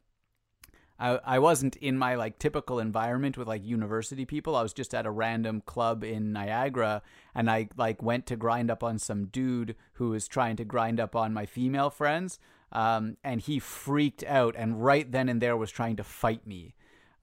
I, 1.01 1.19
I 1.25 1.39
wasn't 1.39 1.75
in 1.77 1.97
my 1.97 2.13
like 2.13 2.37
typical 2.37 2.79
environment 2.79 3.35
with 3.35 3.47
like 3.47 3.65
university 3.65 4.23
people. 4.23 4.55
I 4.55 4.61
was 4.61 4.71
just 4.71 4.93
at 4.93 5.07
a 5.07 5.11
random 5.11 5.61
club 5.61 6.03
in 6.03 6.31
Niagara 6.31 7.01
and 7.33 7.49
I 7.49 7.69
like 7.75 8.03
went 8.03 8.27
to 8.27 8.35
grind 8.35 8.69
up 8.69 8.83
on 8.83 8.99
some 8.99 9.25
dude 9.25 9.75
who 9.93 10.11
was 10.11 10.27
trying 10.27 10.57
to 10.57 10.63
grind 10.63 10.99
up 10.99 11.15
on 11.15 11.33
my 11.33 11.47
female 11.47 11.89
friends. 11.89 12.39
Um, 12.71 13.17
and 13.23 13.41
he 13.41 13.57
freaked 13.57 14.23
out 14.25 14.55
and 14.55 14.83
right 14.83 15.11
then 15.11 15.27
and 15.27 15.41
there 15.41 15.57
was 15.57 15.71
trying 15.71 15.95
to 15.95 16.03
fight 16.03 16.45
me 16.45 16.75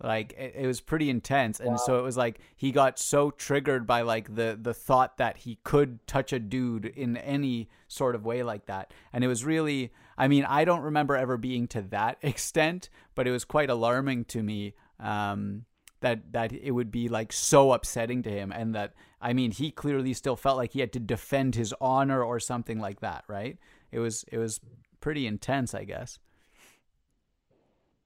like 0.03 0.33
it, 0.39 0.55
it, 0.57 0.67
was 0.67 0.81
pretty 0.81 1.11
intense. 1.11 1.59
And 1.61 1.71
wow. 1.71 1.77
so 1.77 1.99
it 1.99 2.03
was 2.03 2.17
like 2.17 2.41
he 2.57 2.71
got 2.71 2.99
so 2.99 3.31
triggered 3.31 3.87
by 3.87 4.03
like 4.03 4.35
the 4.35 4.59
the 4.61 4.75
thought 4.75 5.17
that 5.19 5.39
he 5.39 5.59
could 5.65 6.07
touch 6.07 6.33
a 6.33 6.39
dude 6.39 6.87
in 6.87 7.17
any 7.17 7.69
sort 7.89 8.15
of 8.15 8.25
way 8.25 8.43
like 8.43 8.67
that. 8.67 8.93
And 9.13 9.25
it 9.25 9.29
was 9.29 9.45
really 9.45 9.93
i 10.17 10.27
mean 10.27 10.45
i 10.45 10.65
don't 10.65 10.83
remember 10.83 11.17
ever 11.17 11.37
being 11.37 11.69
to 11.69 11.81
that 11.81 12.19
extent 12.23 12.91
but 13.15 13.27
it 13.29 13.31
was 13.31 13.45
quite 13.45 13.71
alarming 13.71 14.25
to 14.25 14.43
me 14.43 14.75
um, 14.99 15.65
that 16.01 16.33
that 16.33 16.53
it 16.53 16.73
would 16.73 16.91
be 16.91 17.09
like 17.09 17.33
so 17.33 17.73
upsetting 17.73 18.23
to 18.23 18.31
him. 18.31 18.53
And 18.53 18.75
that 18.75 18.95
i 19.21 19.33
mean 19.33 19.51
he 19.51 19.71
clearly 19.71 20.13
still 20.15 20.37
felt 20.37 20.57
like 20.57 20.73
he 20.73 20.81
had 20.81 20.93
to 20.93 21.01
defend 21.01 21.57
his 21.57 21.75
honor 21.81 22.23
or 22.23 22.39
something 22.39 22.79
like 22.79 23.01
that 23.01 23.25
right? 23.27 23.59
It 23.91 23.99
was 23.99 24.25
it 24.31 24.39
was 24.39 24.61
pretty 25.01 25.27
intense 25.27 25.75
i 25.75 25.85
guess 25.85 26.19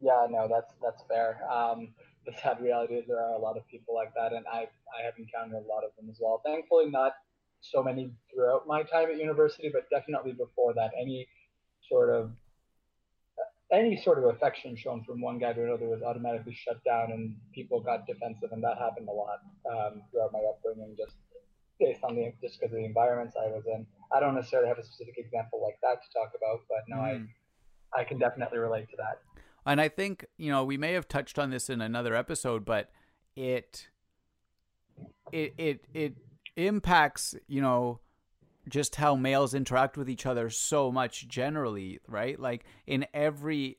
yeah, 0.03 0.27
no, 0.29 0.49
that's 0.51 0.75
that's 0.83 1.03
fair. 1.09 1.41
Um, 1.51 1.95
the 2.27 2.33
sad 2.43 2.61
reality 2.61 2.95
is 2.95 3.07
there 3.07 3.19
are 3.19 3.35
a 3.35 3.39
lot 3.39 3.57
of 3.57 3.67
people 3.69 3.95
like 3.95 4.13
that, 4.15 4.33
and 4.33 4.45
I 4.47 4.69
I 4.99 5.05
have 5.05 5.15
encountered 5.19 5.65
a 5.65 5.69
lot 5.69 5.85
of 5.85 5.91
them 5.97 6.11
as 6.11 6.19
well. 6.21 6.43
Thankfully, 6.45 6.91
not 6.91 7.15
so 7.61 7.83
many 7.83 8.13
throughout 8.33 8.67
my 8.67 8.83
time 8.83 9.11
at 9.11 9.17
university, 9.17 9.71
but 9.73 9.89
definitely 9.91 10.33
before 10.33 10.75
that, 10.75 10.91
any 11.01 11.29
sort 11.89 12.11
of 12.11 12.33
any 13.73 13.97
sort 13.97 14.19
of 14.19 14.25
affection 14.27 14.77
shown 14.77 15.03
from 15.05 15.21
one 15.21 15.39
guy 15.39 15.53
to 15.53 15.65
another 15.65 15.89
was 15.89 16.03
automatically 16.03 16.55
shut 16.55 16.83
down, 16.85 17.13
and 17.13 17.35
people 17.55 17.81
got 17.81 18.07
defensive, 18.07 18.53
and 18.53 18.63
that 18.63 18.77
happened 18.79 19.09
a 19.09 19.13
lot 19.13 19.41
um, 19.71 20.03
throughout 20.11 20.33
my 20.33 20.41
upbringing, 20.41 20.95
just 20.99 21.17
based 21.81 22.05
on 22.05 22.15
the 22.15 22.33
just 22.43 22.61
because 22.61 22.73
of 22.73 22.79
the 22.79 22.85
environments 22.85 23.35
I 23.37 23.47
was 23.47 23.65
in. 23.67 23.87
I 24.15 24.21
don't 24.21 24.35
necessarily 24.35 24.69
have 24.69 24.79
a 24.79 24.85
specific 24.85 25.17
example 25.19 25.63
like 25.63 25.79
that 25.83 26.03
to 26.03 26.09
talk 26.13 26.33
about, 26.37 26.61
but 26.69 26.85
no, 26.89 26.97
mm. 26.99 27.27
I 27.27 28.01
I 28.01 28.05
can 28.05 28.19
definitely 28.19 28.59
relate 28.59 28.89
to 28.91 28.97
that. 28.97 29.21
And 29.65 29.81
I 29.81 29.89
think, 29.89 30.27
you 30.37 30.51
know, 30.51 30.65
we 30.65 30.77
may 30.77 30.93
have 30.93 31.09
touched 31.09 31.39
on 31.39 31.51
this 31.51 31.71
in 31.71 31.81
another 31.81 32.15
episode, 32.15 32.65
but 32.65 32.91
it 33.37 33.89
it 35.31 35.55
it 35.57 35.85
it 35.95 36.17
impacts, 36.57 37.35
you 37.47 37.61
know, 37.61 38.01
just 38.69 38.97
how 38.97 39.15
males 39.15 39.55
interact 39.55 39.97
with 39.97 40.09
each 40.09 40.27
other 40.27 40.51
so 40.51 40.91
much 40.93 41.29
generally, 41.29 42.01
right? 42.07 42.39
Like 42.39 42.65
in 42.87 43.07
every 43.15 43.79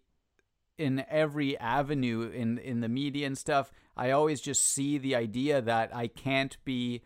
in 0.77 1.05
every 1.09 1.57
avenue 1.57 2.29
in 2.33 2.57
in 2.57 2.81
the 2.81 2.89
media 2.89 3.27
and 3.27 3.37
stuff, 3.37 3.71
I 3.95 4.11
always 4.11 4.41
just 4.41 4.65
see 4.65 4.97
the 4.97 5.15
idea 5.15 5.61
that 5.61 5.95
I 5.95 6.07
can't 6.07 6.57
be 6.65 7.03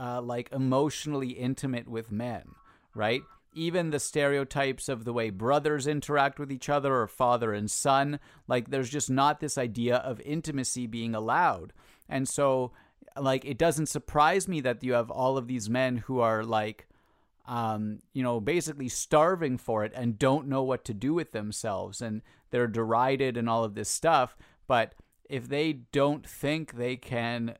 uh, 0.00 0.22
like 0.22 0.50
emotionally 0.52 1.30
intimate 1.30 1.88
with 1.88 2.10
men, 2.10 2.44
right? 2.94 3.22
Even 3.54 3.90
the 3.90 4.00
stereotypes 4.00 4.88
of 4.88 5.04
the 5.04 5.12
way 5.12 5.30
brothers 5.30 5.86
interact 5.86 6.38
with 6.38 6.52
each 6.52 6.68
other 6.68 6.94
or 6.94 7.06
father 7.06 7.52
and 7.52 7.70
son 7.70 8.18
like 8.48 8.70
there's 8.70 8.90
just 8.90 9.10
not 9.10 9.40
this 9.40 9.56
idea 9.58 9.96
of 9.96 10.20
intimacy 10.20 10.86
being 10.86 11.14
allowed 11.14 11.72
and 12.08 12.28
so 12.28 12.72
like 13.18 13.44
it 13.44 13.58
doesn't 13.58 13.86
surprise 13.86 14.48
me 14.48 14.60
that 14.60 14.82
you 14.82 14.92
have 14.92 15.10
all 15.10 15.38
of 15.38 15.46
these 15.46 15.70
men 15.70 15.98
who 15.98 16.20
are 16.20 16.42
like 16.42 16.86
um, 17.46 17.98
you 18.12 18.22
know, 18.22 18.40
basically 18.40 18.88
starving 18.88 19.58
for 19.58 19.84
it 19.84 19.92
and 19.94 20.18
don't 20.18 20.48
know 20.48 20.62
what 20.62 20.84
to 20.86 20.94
do 20.94 21.12
with 21.12 21.32
themselves 21.32 22.00
and 22.00 22.22
they're 22.50 22.66
derided 22.66 23.36
and 23.36 23.48
all 23.48 23.64
of 23.64 23.74
this 23.74 23.88
stuff. 23.88 24.36
But 24.66 24.94
if 25.28 25.48
they 25.48 25.72
don't 25.72 26.26
think 26.26 26.74
they 26.74 26.96
can 26.96 27.56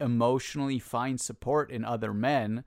emotionally 0.00 0.78
find 0.78 1.20
support 1.20 1.70
in 1.70 1.84
other 1.84 2.14
men, 2.14 2.64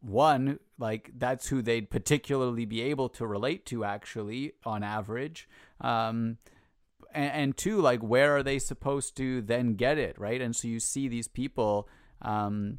one 0.00 0.58
like 0.78 1.10
that's 1.16 1.48
who 1.48 1.62
they'd 1.62 1.90
particularly 1.90 2.64
be 2.64 2.82
able 2.82 3.08
to 3.08 3.26
relate 3.26 3.64
to 3.66 3.84
actually 3.84 4.52
on 4.64 4.82
average. 4.82 5.48
Um 5.80 6.38
and, 7.14 7.32
and 7.32 7.56
two 7.56 7.80
like 7.80 8.00
where 8.00 8.36
are 8.36 8.42
they 8.42 8.58
supposed 8.58 9.16
to 9.16 9.42
then 9.42 9.74
get 9.74 9.98
it 9.98 10.18
right? 10.18 10.40
And 10.40 10.54
so 10.54 10.68
you 10.68 10.80
see 10.80 11.08
these 11.08 11.28
people 11.28 11.88
um 12.20 12.78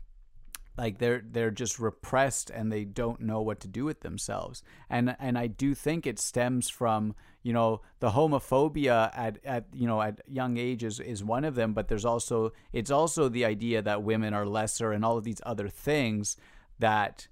like 0.77 0.97
they're 0.97 1.23
they're 1.29 1.51
just 1.51 1.79
repressed 1.79 2.49
and 2.49 2.71
they 2.71 2.83
don't 2.83 3.21
know 3.21 3.41
what 3.41 3.59
to 3.61 3.67
do 3.67 3.85
with 3.85 4.01
themselves. 4.01 4.63
And 4.89 5.15
and 5.19 5.37
I 5.37 5.47
do 5.47 5.75
think 5.75 6.07
it 6.07 6.19
stems 6.19 6.69
from 6.69 7.15
you 7.43 7.53
know 7.53 7.81
the 7.99 8.11
homophobia 8.11 9.11
at 9.13 9.37
at 9.45 9.65
you 9.73 9.85
know 9.85 10.01
at 10.01 10.21
young 10.27 10.57
ages 10.57 10.99
is 10.99 11.23
one 11.23 11.43
of 11.43 11.55
them 11.55 11.73
but 11.73 11.89
there's 11.89 12.05
also 12.05 12.53
it's 12.71 12.89
also 12.89 13.29
the 13.29 13.45
idea 13.45 13.81
that 13.81 14.01
women 14.01 14.33
are 14.33 14.45
lesser 14.45 14.93
and 14.93 15.03
all 15.03 15.17
of 15.17 15.25
these 15.25 15.41
other 15.45 15.67
things 15.67 16.37
that 16.83 17.29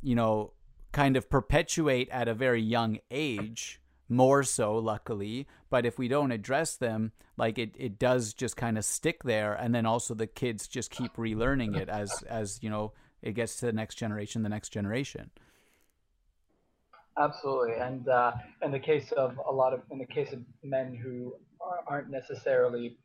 you 0.00 0.14
know 0.14 0.52
kind 0.92 1.18
of 1.18 1.28
perpetuate 1.28 2.08
at 2.08 2.28
a 2.28 2.34
very 2.34 2.62
young 2.62 2.98
age 3.10 3.78
more 4.08 4.42
so 4.42 4.76
luckily. 4.76 5.46
But 5.68 5.84
if 5.84 5.98
we 5.98 6.08
don't 6.08 6.32
address 6.32 6.76
them 6.76 7.12
like 7.36 7.58
it, 7.58 7.74
it 7.76 7.98
does 7.98 8.32
just 8.32 8.56
kind 8.56 8.78
of 8.78 8.84
stick 8.86 9.22
there 9.22 9.52
and 9.52 9.74
then 9.74 9.84
also 9.84 10.14
the 10.14 10.26
kids 10.26 10.66
just 10.66 10.90
keep 10.90 11.14
relearning 11.16 11.76
it 11.76 11.90
as 11.90 12.22
as 12.22 12.58
you 12.62 12.70
know 12.70 12.92
it 13.20 13.32
gets 13.32 13.56
to 13.56 13.66
the 13.66 13.72
next 13.72 13.96
generation 13.96 14.42
the 14.42 14.48
next 14.48 14.70
generation. 14.70 15.30
Absolutely. 17.18 17.74
And 17.74 18.08
uh, 18.08 18.32
in 18.62 18.70
the 18.72 18.78
case 18.78 19.12
of 19.12 19.38
a 19.46 19.52
lot 19.52 19.74
of 19.74 19.80
in 19.90 19.98
the 19.98 20.06
case 20.06 20.32
of 20.32 20.40
men 20.62 20.94
who 20.94 21.34
aren't 21.86 22.08
necessarily 22.08 22.96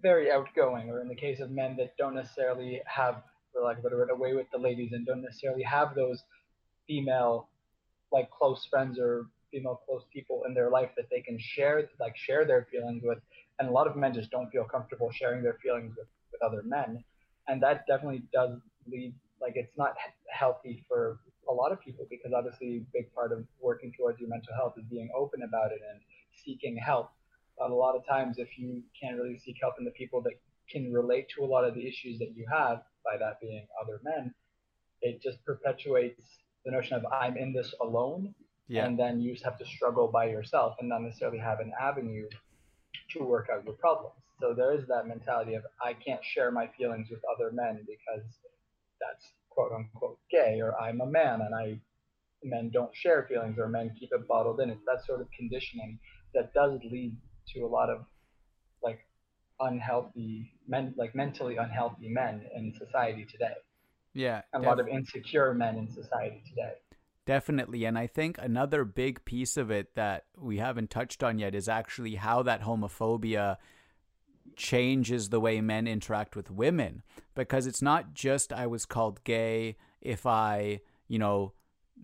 very 0.00 0.30
outgoing 0.30 0.88
or 0.88 1.02
in 1.02 1.08
the 1.08 1.20
case 1.26 1.40
of 1.40 1.50
men 1.50 1.76
that 1.76 1.94
don't 1.98 2.14
necessarily 2.14 2.80
have 2.86 3.16
for 3.52 3.62
lack 3.62 3.78
of 3.78 3.84
a 3.84 3.88
better 3.88 3.98
word 3.98 4.10
away 4.10 4.34
with 4.34 4.46
the 4.52 4.58
ladies 4.58 4.92
and 4.92 5.06
don't 5.06 5.22
necessarily 5.22 5.62
have 5.62 5.94
those 5.94 6.22
female 6.86 7.48
like 8.12 8.30
close 8.30 8.66
friends 8.70 8.98
or 8.98 9.26
female 9.50 9.80
close 9.86 10.02
people 10.12 10.42
in 10.46 10.54
their 10.54 10.70
life 10.70 10.90
that 10.96 11.06
they 11.10 11.20
can 11.20 11.38
share 11.38 11.88
like 11.98 12.16
share 12.16 12.44
their 12.44 12.66
feelings 12.70 13.02
with. 13.04 13.18
And 13.58 13.68
a 13.68 13.72
lot 13.72 13.86
of 13.86 13.96
men 13.96 14.14
just 14.14 14.30
don't 14.30 14.50
feel 14.50 14.64
comfortable 14.64 15.10
sharing 15.12 15.42
their 15.42 15.58
feelings 15.62 15.94
with, 15.96 16.06
with 16.32 16.42
other 16.42 16.62
men. 16.64 17.04
And 17.48 17.62
that 17.62 17.86
definitely 17.86 18.22
does 18.32 18.58
lead 18.90 19.14
like 19.40 19.52
it's 19.56 19.76
not 19.76 19.94
healthy 20.32 20.84
for 20.88 21.18
a 21.48 21.52
lot 21.52 21.72
of 21.72 21.80
people 21.80 22.06
because 22.10 22.32
obviously 22.32 22.76
a 22.76 22.86
big 22.92 23.12
part 23.14 23.32
of 23.32 23.44
working 23.60 23.92
towards 23.96 24.20
your 24.20 24.28
mental 24.28 24.54
health 24.54 24.74
is 24.76 24.84
being 24.90 25.10
open 25.16 25.42
about 25.42 25.72
it 25.72 25.80
and 25.90 26.00
seeking 26.44 26.76
help. 26.76 27.10
But 27.58 27.70
a 27.70 27.74
lot 27.74 27.96
of 27.96 28.06
times 28.06 28.38
if 28.38 28.58
you 28.58 28.82
can't 29.00 29.16
really 29.16 29.38
seek 29.38 29.56
help 29.60 29.74
in 29.78 29.84
the 29.84 29.90
people 29.90 30.20
that 30.22 30.34
can 30.70 30.92
relate 30.92 31.28
to 31.36 31.44
a 31.44 31.46
lot 31.46 31.64
of 31.64 31.74
the 31.74 31.86
issues 31.86 32.18
that 32.20 32.36
you 32.36 32.46
have 32.50 32.82
by 33.04 33.16
that 33.18 33.40
being 33.40 33.66
other 33.80 34.00
men 34.04 34.32
it 35.02 35.20
just 35.22 35.44
perpetuates 35.44 36.22
the 36.64 36.70
notion 36.70 36.94
of 36.94 37.04
i'm 37.12 37.36
in 37.36 37.52
this 37.52 37.74
alone 37.80 38.34
yeah. 38.68 38.86
and 38.86 38.98
then 38.98 39.20
you 39.20 39.32
just 39.32 39.44
have 39.44 39.58
to 39.58 39.66
struggle 39.66 40.08
by 40.08 40.26
yourself 40.26 40.76
and 40.78 40.88
not 40.88 41.02
necessarily 41.02 41.38
have 41.38 41.58
an 41.60 41.72
avenue 41.78 42.28
to 43.10 43.24
work 43.24 43.48
out 43.52 43.64
your 43.64 43.74
problems. 43.74 44.14
So 44.40 44.54
there 44.54 44.72
is 44.72 44.86
that 44.88 45.06
mentality 45.06 45.54
of 45.54 45.64
I 45.84 45.92
can't 45.92 46.24
share 46.24 46.50
my 46.50 46.68
feelings 46.78 47.08
with 47.10 47.20
other 47.34 47.50
men 47.52 47.84
because 47.86 48.24
that's 49.00 49.24
quote 49.50 49.72
unquote 49.72 50.18
gay, 50.30 50.60
or 50.60 50.80
I'm 50.80 51.00
a 51.00 51.06
man 51.06 51.40
and 51.42 51.54
I 51.54 51.80
men 52.42 52.70
don't 52.72 52.94
share 52.94 53.26
feelings 53.28 53.58
or 53.58 53.68
men 53.68 53.94
keep 53.98 54.10
it 54.12 54.26
bottled 54.26 54.60
in. 54.60 54.70
It's 54.70 54.84
that 54.86 55.04
sort 55.04 55.20
of 55.20 55.26
conditioning 55.36 55.98
that 56.34 56.54
does 56.54 56.78
lead 56.90 57.16
to 57.54 57.60
a 57.60 57.66
lot 57.66 57.90
of 57.90 58.04
like 58.82 59.00
unhealthy 59.60 60.52
men, 60.66 60.94
like 60.96 61.14
mentally 61.14 61.56
unhealthy 61.56 62.08
men 62.08 62.42
in 62.54 62.72
society 62.72 63.24
today. 63.24 63.54
Yeah, 64.14 64.42
a 64.52 64.58
def- 64.58 64.66
lot 64.66 64.80
of 64.80 64.88
insecure 64.88 65.54
men 65.54 65.76
in 65.76 65.88
society 65.88 66.42
today. 66.48 66.72
Definitely. 67.26 67.84
And 67.84 67.96
I 67.98 68.06
think 68.06 68.38
another 68.38 68.84
big 68.84 69.24
piece 69.24 69.56
of 69.56 69.70
it 69.70 69.94
that 69.94 70.24
we 70.36 70.58
haven't 70.58 70.90
touched 70.90 71.22
on 71.22 71.38
yet 71.38 71.54
is 71.54 71.68
actually 71.68 72.16
how 72.16 72.42
that 72.42 72.62
homophobia 72.62 73.58
changes 74.56 75.28
the 75.28 75.38
way 75.38 75.60
men 75.60 75.86
interact 75.86 76.34
with 76.34 76.50
women. 76.50 77.02
Because 77.34 77.66
it's 77.66 77.82
not 77.82 78.14
just 78.14 78.52
I 78.52 78.66
was 78.66 78.84
called 78.84 79.22
gay 79.22 79.76
if 80.00 80.26
I, 80.26 80.80
you 81.06 81.18
know, 81.18 81.52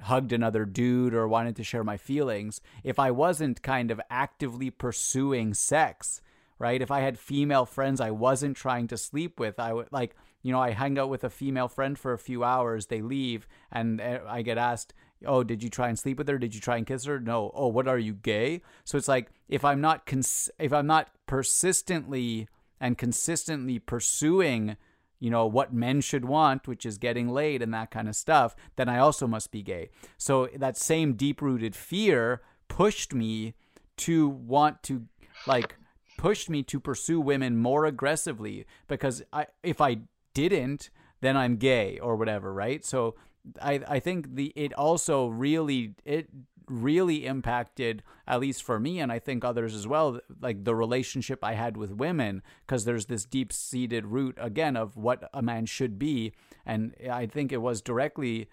hugged 0.02 0.32
another 0.32 0.64
dude 0.64 1.14
or 1.14 1.26
wanted 1.26 1.56
to 1.56 1.64
share 1.64 1.82
my 1.82 1.96
feelings. 1.96 2.60
If 2.84 2.98
I 2.98 3.10
wasn't 3.10 3.62
kind 3.62 3.90
of 3.90 4.00
actively 4.10 4.70
pursuing 4.70 5.54
sex, 5.54 6.20
right? 6.58 6.80
If 6.80 6.90
I 6.90 7.00
had 7.00 7.18
female 7.18 7.66
friends 7.66 8.00
I 8.00 8.10
wasn't 8.10 8.56
trying 8.56 8.86
to 8.88 8.96
sleep 8.96 9.38
with, 9.38 9.58
I 9.58 9.72
would 9.72 9.88
like, 9.90 10.16
you 10.42 10.52
know, 10.52 10.60
I 10.60 10.70
hang 10.70 10.98
out 10.98 11.10
with 11.10 11.24
a 11.24 11.30
female 11.30 11.68
friend 11.68 11.98
for 11.98 12.12
a 12.12 12.18
few 12.18 12.44
hours, 12.44 12.86
they 12.86 13.02
leave, 13.02 13.46
and 13.70 14.00
eh, 14.00 14.20
I 14.26 14.42
get 14.42 14.58
asked, 14.58 14.94
oh 15.24 15.42
did 15.42 15.62
you 15.62 15.70
try 15.70 15.88
and 15.88 15.98
sleep 15.98 16.18
with 16.18 16.28
her? 16.28 16.38
Did 16.38 16.54
you 16.54 16.60
try 16.60 16.76
and 16.76 16.86
kiss 16.86 17.04
her? 17.04 17.18
No. 17.18 17.50
Oh 17.54 17.68
what 17.68 17.88
are 17.88 17.98
you 17.98 18.14
gay? 18.14 18.62
So 18.84 18.98
it's 18.98 19.08
like 19.08 19.30
if 19.48 19.64
i'm 19.64 19.80
not 19.80 20.06
cons- 20.06 20.50
if 20.58 20.72
i'm 20.72 20.86
not 20.86 21.08
persistently 21.26 22.48
and 22.80 22.98
consistently 22.98 23.78
pursuing 23.78 24.76
you 25.18 25.30
know 25.30 25.46
what 25.46 25.72
men 25.72 26.00
should 26.00 26.24
want 26.24 26.68
which 26.68 26.84
is 26.84 26.98
getting 26.98 27.28
laid 27.28 27.62
and 27.62 27.72
that 27.72 27.90
kind 27.90 28.08
of 28.08 28.14
stuff 28.14 28.54
then 28.76 28.88
i 28.88 28.98
also 28.98 29.26
must 29.26 29.50
be 29.50 29.62
gay. 29.62 29.88
So 30.18 30.48
that 30.56 30.76
same 30.76 31.14
deep 31.14 31.40
rooted 31.40 31.74
fear 31.74 32.42
pushed 32.68 33.14
me 33.14 33.54
to 33.98 34.28
want 34.28 34.82
to 34.84 35.06
like 35.46 35.76
pushed 36.16 36.50
me 36.50 36.62
to 36.62 36.80
pursue 36.80 37.20
women 37.20 37.56
more 37.56 37.84
aggressively 37.84 38.66
because 38.88 39.22
i 39.32 39.46
if 39.62 39.80
i 39.80 39.98
didn't 40.34 40.90
then 41.20 41.36
i'm 41.36 41.56
gay 41.56 41.98
or 41.98 42.16
whatever 42.16 42.52
right? 42.52 42.84
So 42.84 43.14
I 43.60 43.80
I 43.86 44.00
think 44.00 44.34
the 44.34 44.52
it 44.56 44.72
also 44.74 45.28
really 45.28 45.94
it 46.04 46.28
really 46.68 47.26
impacted 47.26 48.02
at 48.26 48.40
least 48.40 48.64
for 48.64 48.80
me 48.80 48.98
and 48.98 49.12
I 49.12 49.20
think 49.20 49.44
others 49.44 49.72
as 49.72 49.86
well 49.86 50.18
like 50.40 50.64
the 50.64 50.74
relationship 50.74 51.44
I 51.44 51.52
had 51.52 51.76
with 51.76 51.92
women 51.92 52.42
because 52.66 52.84
there's 52.84 53.06
this 53.06 53.24
deep 53.24 53.52
seated 53.52 54.04
root 54.04 54.36
again 54.40 54.76
of 54.76 54.96
what 54.96 55.30
a 55.32 55.42
man 55.42 55.66
should 55.66 55.96
be. 55.96 56.32
And 56.64 56.96
I 57.08 57.26
think 57.26 57.52
it 57.52 57.58
was 57.58 57.80
directly 57.80 58.48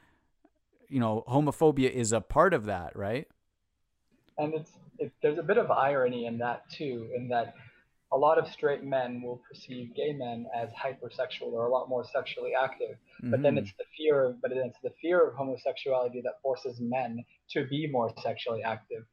you 0.89 0.99
know 0.99 1.23
homophobia 1.27 1.89
is 1.89 2.11
a 2.11 2.21
part 2.21 2.53
of 2.53 2.65
that 2.65 2.95
right? 2.95 3.27
And 4.37 4.53
it's 4.53 4.71
it, 5.03 5.11
there's 5.21 5.39
a 5.39 5.43
bit 5.43 5.57
of 5.57 5.69
irony 5.71 6.25
in 6.25 6.37
that 6.39 6.69
too 6.69 7.09
in 7.15 7.27
that 7.29 7.53
a 8.13 8.17
lot 8.17 8.37
of 8.37 8.47
straight 8.47 8.83
men 8.83 9.21
will 9.23 9.41
perceive 9.49 9.95
gay 9.95 10.13
men 10.13 10.45
as 10.55 10.69
hypersexual 10.69 11.51
or 11.51 11.65
a 11.65 11.71
lot 11.71 11.89
more 11.89 12.05
sexually 12.13 12.51
active. 12.53 12.91
Mm-hmm. 12.91 13.31
But 13.31 13.41
then 13.41 13.55
mm-hmm. 13.55 13.63
it's 13.63 13.73
the 13.77 13.85
fear 13.97 14.23
of, 14.25 14.41
but 14.41 14.51
it's 14.51 14.77
the 14.83 14.91
fear 15.01 15.27
of 15.27 15.35
homosexuality 15.35 16.21
that 16.23 16.33
forces 16.43 16.77
men 16.79 17.25
to 17.51 17.65
be 17.65 17.87
more 17.91 18.13
sexually 18.21 18.61
active 18.61 19.03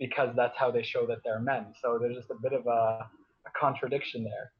because 0.00 0.34
that's 0.34 0.58
how 0.58 0.72
they 0.72 0.82
show 0.82 1.06
that 1.06 1.18
they're 1.24 1.38
men. 1.38 1.66
So 1.80 1.98
there's 2.00 2.16
just 2.16 2.30
a 2.30 2.36
bit 2.42 2.52
of 2.52 2.66
a, 2.66 3.08
a 3.46 3.50
contradiction 3.58 4.24
there. 4.24 4.52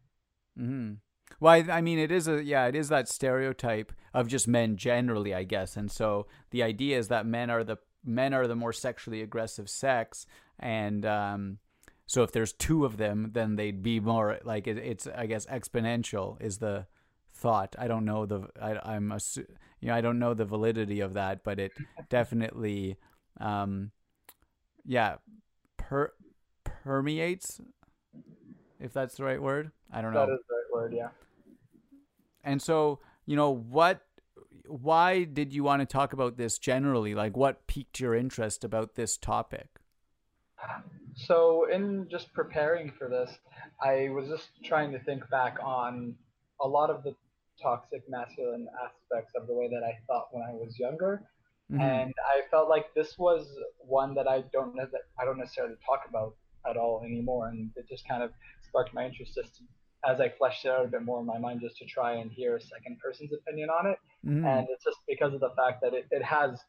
Mm-hmm. 0.65 0.93
Well, 1.41 1.53
I, 1.53 1.79
I, 1.79 1.81
mean, 1.81 1.99
it 1.99 2.13
is 2.13 2.29
a 2.29 2.45
yeah, 2.45 2.67
it 2.67 2.77
is 2.77 2.89
that 2.91 3.09
stereotype 3.09 3.93
of 4.15 4.29
just 4.29 4.47
men 4.47 4.77
generally, 4.77 5.35
I 5.35 5.43
guess. 5.43 5.77
And 5.77 5.91
so 5.91 6.29
the 6.51 6.63
idea 6.63 6.99
is 6.99 7.09
that 7.09 7.27
men 7.27 7.51
are 7.51 7.65
the 7.65 7.79
men 8.05 8.35
are 8.35 8.47
the 8.47 8.57
more 8.57 8.73
sexually 8.73 9.23
aggressive 9.23 9.69
sex, 9.69 10.27
and 10.59 11.05
um, 11.07 11.59
so 12.07 12.23
if 12.23 12.33
there's 12.33 12.53
two 12.53 12.85
of 12.85 12.97
them, 12.97 13.31
then 13.33 13.57
they'd 13.57 13.83
be 13.83 14.01
more 14.01 14.39
like 14.45 14.67
it, 14.67 14.79
it's 14.79 15.07
I 15.07 15.27
guess 15.27 15.47
exponential 15.47 16.41
is 16.41 16.59
the 16.59 16.87
thought. 17.33 17.75
I 17.79 17.89
don't 17.89 18.05
know 18.05 18.27
the 18.27 18.49
I, 18.61 18.97
am 18.97 19.11
assu- 19.11 19.47
you 19.81 19.89
know 19.89 19.95
I 19.95 20.01
don't 20.01 20.19
know 20.19 20.35
the 20.35 20.45
validity 20.45 21.01
of 21.01 21.15
that, 21.15 21.45
but 21.45 21.59
it 21.59 21.73
definitely 22.09 22.97
um, 23.41 23.93
yeah 24.85 25.17
per 25.77 26.13
permeates 26.65 27.61
if 28.83 28.93
that's 28.93 29.15
the 29.15 29.25
right 29.25 29.41
word. 29.41 29.71
I 29.93 30.03
don't 30.03 30.13
know. 30.13 30.27
That 30.27 30.33
is 30.33 30.41
the 30.49 30.55
right 30.55 30.83
word, 30.83 30.93
yeah. 30.93 31.09
And 32.45 32.61
so, 32.61 32.99
you 33.27 33.37
know, 33.37 33.51
what 33.51 34.03
why 34.67 35.25
did 35.25 35.53
you 35.53 35.65
want 35.65 35.81
to 35.81 35.87
talk 35.87 36.13
about 36.13 36.37
this 36.37 36.59
generally? 36.59 37.15
Like 37.15 37.37
what 37.37 37.67
piqued 37.67 38.01
your 38.01 38.15
interest 38.15 38.65
about 38.65 38.95
this 38.95 39.17
topic? 39.17 39.81
So, 41.15 41.69
in 41.71 42.09
just 42.11 42.33
preparing 42.33 42.93
for 42.99 43.09
this, 43.09 43.31
I 43.83 44.09
was 44.11 44.29
just 44.29 44.49
trying 44.65 44.93
to 44.93 44.99
think 45.01 45.29
back 45.31 45.59
on 45.63 46.15
a 46.61 46.69
lot 46.69 46.91
of 46.91 47.03
the 47.03 47.15
toxic 47.61 48.03
masculine 48.09 48.67
aspects 48.83 49.33
of 49.37 49.47
the 49.47 49.55
way 49.55 49.69
that 49.69 49.83
I 49.85 49.99
thought 50.07 50.29
when 50.31 50.43
I 50.43 50.53
was 50.53 50.79
younger. 50.79 51.23
Mm-hmm. 51.71 51.81
And 51.81 52.15
I 52.27 52.43
felt 52.51 52.69
like 52.69 52.95
this 52.95 53.19
was 53.19 53.47
one 53.79 54.15
that 54.15 54.27
I 54.27 54.45
don't 54.53 54.79
I 55.21 55.25
don't 55.25 55.39
necessarily 55.39 55.77
talk 55.85 56.03
about 56.09 56.35
at 56.69 56.77
all 56.77 57.03
anymore. 57.05 57.49
And 57.49 57.71
it 57.77 57.89
just 57.89 58.07
kind 58.07 58.23
of 58.23 58.31
sparked 58.67 58.95
my 58.95 59.07
interest 59.07 59.35
just 59.35 59.57
to, 59.57 59.65
as 60.09 60.21
I 60.21 60.29
fleshed 60.31 60.65
it 60.65 60.71
out 60.71 60.85
a 60.85 60.89
bit 60.89 61.03
more 61.03 61.21
in 61.21 61.27
my 61.27 61.39
mind 61.39 61.61
just 61.61 61.77
to 61.79 61.85
try 61.85 62.15
and 62.15 62.31
hear 62.31 62.57
a 62.57 62.61
second 62.61 62.99
person's 62.99 63.33
opinion 63.33 63.71
on 63.71 63.87
it. 63.87 63.99
Mm-hmm. 64.27 64.45
And 64.45 64.67
it's 64.71 64.85
just 64.85 64.99
because 65.09 65.33
of 65.35 65.41
the 65.41 65.51
fact 65.57 65.81
that 65.83 65.95
it, 65.95 66.07
it 66.11 66.23
has, 66.25 66.61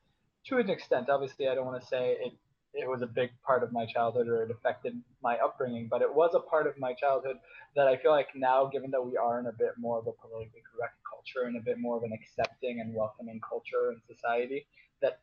to 0.48 0.58
an 0.58 0.70
extent, 0.70 1.10
obviously, 1.10 1.48
I 1.48 1.56
don't 1.56 1.66
want 1.66 1.82
to 1.82 1.88
say 1.88 2.18
it 2.20 2.34
it 2.74 2.90
was 2.90 3.02
a 3.02 3.08
big 3.08 3.30
part 3.46 3.64
of 3.64 3.72
my 3.72 3.86
childhood 3.86 4.28
or 4.28 4.44
it 4.44 4.52
affected 4.52 5.00
my 5.22 5.38
upbringing, 5.38 5.88
but 5.90 6.02
it 6.02 6.14
was 6.14 6.32
a 6.34 6.40
part 6.40 6.66
of 6.66 6.78
my 6.80 6.94
childhood 6.94 7.38
that 7.76 7.88
I 7.88 7.98
feel 7.98 8.12
like 8.12 8.30
now, 8.36 8.66
given 8.66 8.90
that 8.92 9.06
we 9.06 9.16
are 9.16 9.40
in 9.40 9.46
a 9.46 9.52
bit 9.52 9.74
more 9.78 10.00
of 10.00 10.08
a 10.08 10.12
politically 10.12 10.62
correct 10.76 10.96
culture 11.08 11.48
and 11.48 11.56
a 11.56 11.62
bit 11.62 11.78
more 11.78 11.98
of 11.98 12.04
an 12.04 12.12
accepting 12.12 12.80
and 12.80 12.94
welcoming 12.94 13.40
culture 13.48 13.92
and 13.92 14.02
society, 14.08 14.66
that 15.02 15.20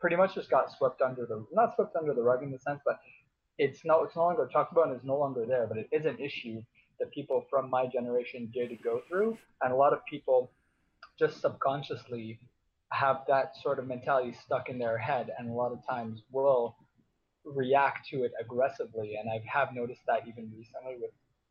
pretty 0.00 0.16
much 0.16 0.34
just 0.34 0.50
got 0.50 0.72
swept 0.72 1.02
under 1.02 1.26
the 1.26 1.44
not 1.52 1.74
swept 1.74 1.96
under 1.96 2.14
the 2.14 2.22
rug 2.22 2.42
in 2.42 2.50
the 2.50 2.58
sense, 2.58 2.80
but 2.84 2.98
it's 3.58 3.84
no 3.84 4.02
it's 4.04 4.16
no 4.16 4.22
longer 4.22 4.48
talked 4.50 4.72
about 4.72 4.88
and 4.88 4.96
it's 4.96 5.04
no 5.04 5.18
longer 5.18 5.44
there, 5.46 5.66
but 5.66 5.76
it 5.76 5.88
is 5.92 6.06
an 6.06 6.18
issue 6.18 6.62
that 6.98 7.12
people 7.12 7.46
from 7.50 7.68
my 7.70 7.86
generation 7.86 8.50
did 8.52 8.70
go 8.82 9.00
through, 9.08 9.36
and 9.62 9.72
a 9.72 9.76
lot 9.76 9.92
of 9.92 10.00
people 10.06 10.50
just 11.18 11.40
subconsciously 11.40 12.38
have 12.92 13.22
that 13.28 13.52
sort 13.62 13.78
of 13.78 13.86
mentality 13.86 14.34
stuck 14.44 14.68
in 14.68 14.78
their 14.78 14.96
head 14.96 15.30
and 15.38 15.50
a 15.50 15.52
lot 15.52 15.72
of 15.72 15.78
times 15.88 16.22
will 16.30 16.76
react 17.44 18.08
to 18.08 18.22
it 18.24 18.32
aggressively. 18.40 19.16
And 19.16 19.28
i 19.28 19.42
have 19.46 19.74
noticed 19.74 20.02
that 20.06 20.20
even 20.28 20.50
recently 20.56 20.96
with 21.00 21.10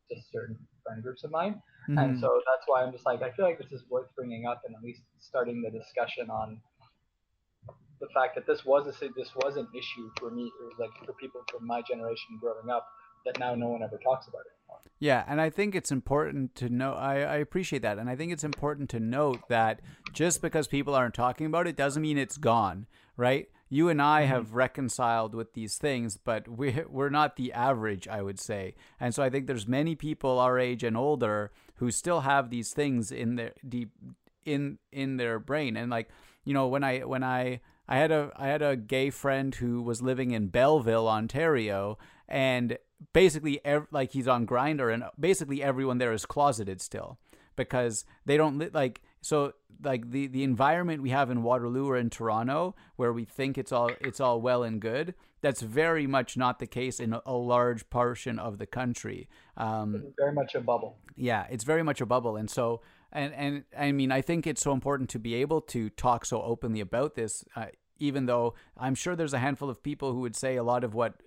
just 0.09 0.31
certain 0.31 0.57
friend 0.83 1.03
groups 1.03 1.23
of 1.23 1.31
mine. 1.31 1.61
Mm-hmm. 1.89 1.97
and 1.99 2.19
so 2.19 2.41
that's 2.47 2.63
why 2.65 2.81
i'm 2.81 2.91
just 2.91 3.05
like 3.05 3.21
i 3.21 3.29
feel 3.31 3.45
like 3.45 3.59
this 3.59 3.71
is 3.71 3.83
worth 3.89 4.07
bringing 4.15 4.47
up 4.47 4.63
and 4.65 4.75
at 4.75 4.81
least 4.81 5.01
starting 5.19 5.61
the 5.61 5.69
discussion 5.69 6.31
on 6.31 6.59
the 8.01 8.07
fact 8.11 8.33
that 8.33 8.47
this 8.47 8.65
was 8.65 8.87
a 8.87 9.07
this 9.15 9.29
was 9.35 9.55
an 9.55 9.67
issue 9.77 10.09
for 10.17 10.31
me 10.31 10.51
like 10.79 10.89
for 11.05 11.13
people 11.13 11.41
from 11.51 11.67
my 11.67 11.83
generation 11.87 12.39
growing 12.41 12.71
up 12.71 12.87
that 13.25 13.39
now 13.39 13.55
no 13.55 13.67
one 13.67 13.83
ever 13.83 13.97
talks 13.97 14.27
about 14.27 14.41
anymore. 14.41 14.81
Yeah, 14.99 15.23
and 15.27 15.41
I 15.41 15.49
think 15.49 15.75
it's 15.75 15.91
important 15.91 16.55
to 16.55 16.69
know. 16.69 16.93
I, 16.93 17.15
I 17.19 17.35
appreciate 17.37 17.81
that, 17.81 17.97
and 17.97 18.09
I 18.09 18.15
think 18.15 18.31
it's 18.31 18.43
important 18.43 18.89
to 18.91 18.99
note 18.99 19.49
that 19.49 19.81
just 20.13 20.41
because 20.41 20.67
people 20.67 20.95
aren't 20.95 21.13
talking 21.13 21.45
about 21.45 21.67
it 21.67 21.75
doesn't 21.75 22.01
mean 22.01 22.17
it's 22.17 22.37
gone, 22.37 22.87
right? 23.17 23.49
You 23.67 23.89
and 23.89 24.01
I 24.01 24.21
mm-hmm. 24.21 24.31
have 24.31 24.53
reconciled 24.53 25.35
with 25.35 25.53
these 25.53 25.77
things, 25.77 26.17
but 26.17 26.47
we 26.47 26.83
we're 26.87 27.09
not 27.09 27.35
the 27.35 27.51
average, 27.51 28.07
I 28.07 28.21
would 28.21 28.39
say. 28.39 28.75
And 28.99 29.13
so 29.13 29.21
I 29.21 29.29
think 29.29 29.47
there's 29.47 29.67
many 29.67 29.95
people 29.95 30.39
our 30.39 30.57
age 30.57 30.83
and 30.83 30.95
older 30.95 31.51
who 31.75 31.91
still 31.91 32.21
have 32.21 32.49
these 32.49 32.71
things 32.71 33.11
in 33.11 33.35
their 33.35 33.53
deep 33.67 33.91
in 34.45 34.77
in 34.91 35.17
their 35.17 35.39
brain. 35.39 35.75
And 35.75 35.91
like 35.91 36.09
you 36.45 36.53
know, 36.53 36.67
when 36.67 36.83
I 36.83 36.99
when 36.99 37.23
I 37.23 37.59
I 37.87 37.97
had 37.97 38.11
a 38.11 38.31
I 38.35 38.47
had 38.47 38.61
a 38.61 38.75
gay 38.75 39.09
friend 39.09 39.53
who 39.53 39.81
was 39.81 40.01
living 40.01 40.31
in 40.31 40.47
Belleville, 40.47 41.07
Ontario, 41.07 41.97
and 42.27 42.77
basically 43.13 43.63
ev- 43.65 43.87
like 43.91 44.11
he's 44.11 44.27
on 44.27 44.45
Grindr 44.45 44.93
and 44.93 45.03
basically 45.19 45.61
everyone 45.61 45.97
there 45.97 46.13
is 46.13 46.25
closeted 46.25 46.81
still 46.81 47.19
because 47.55 48.05
they 48.25 48.37
don't 48.37 48.57
li- 48.57 48.69
like 48.73 49.01
so 49.21 49.53
like 49.83 50.11
the 50.11 50.27
the 50.27 50.43
environment 50.43 51.01
we 51.01 51.09
have 51.09 51.29
in 51.29 51.43
Waterloo 51.43 51.87
or 51.87 51.97
in 51.97 52.09
Toronto 52.09 52.75
where 52.95 53.13
we 53.13 53.25
think 53.25 53.57
it's 53.57 53.71
all 53.71 53.91
it's 54.01 54.19
all 54.19 54.41
well 54.41 54.63
and 54.63 54.79
good 54.81 55.13
that's 55.41 55.61
very 55.61 56.07
much 56.07 56.37
not 56.37 56.59
the 56.59 56.67
case 56.67 56.99
in 56.99 57.13
a, 57.13 57.21
a 57.25 57.33
large 57.33 57.87
portion 57.89 58.39
of 58.39 58.57
the 58.57 58.65
country. 58.65 59.27
Um, 59.57 60.13
very 60.17 60.33
much 60.33 60.55
a 60.55 60.61
bubble. 60.61 60.97
Yeah 61.15 61.45
it's 61.49 61.63
very 61.63 61.83
much 61.83 62.01
a 62.01 62.05
bubble. 62.05 62.35
And 62.35 62.49
so 62.49 62.81
and 63.11 63.33
and 63.33 63.63
I 63.77 63.91
mean 63.91 64.11
I 64.11 64.21
think 64.21 64.47
it's 64.47 64.61
so 64.61 64.71
important 64.71 65.09
to 65.11 65.19
be 65.19 65.35
able 65.35 65.61
to 65.61 65.89
talk 65.89 66.25
so 66.25 66.41
openly 66.41 66.79
about 66.79 67.15
this 67.15 67.43
uh, 67.55 67.67
even 67.97 68.25
though 68.25 68.53
I'm 68.77 68.95
sure 68.95 69.15
there's 69.15 69.33
a 69.33 69.39
handful 69.39 69.69
of 69.69 69.81
people 69.81 70.11
who 70.13 70.19
would 70.19 70.35
say 70.35 70.57
a 70.57 70.63
lot 70.63 70.83
of 70.83 70.93
what 70.93 71.21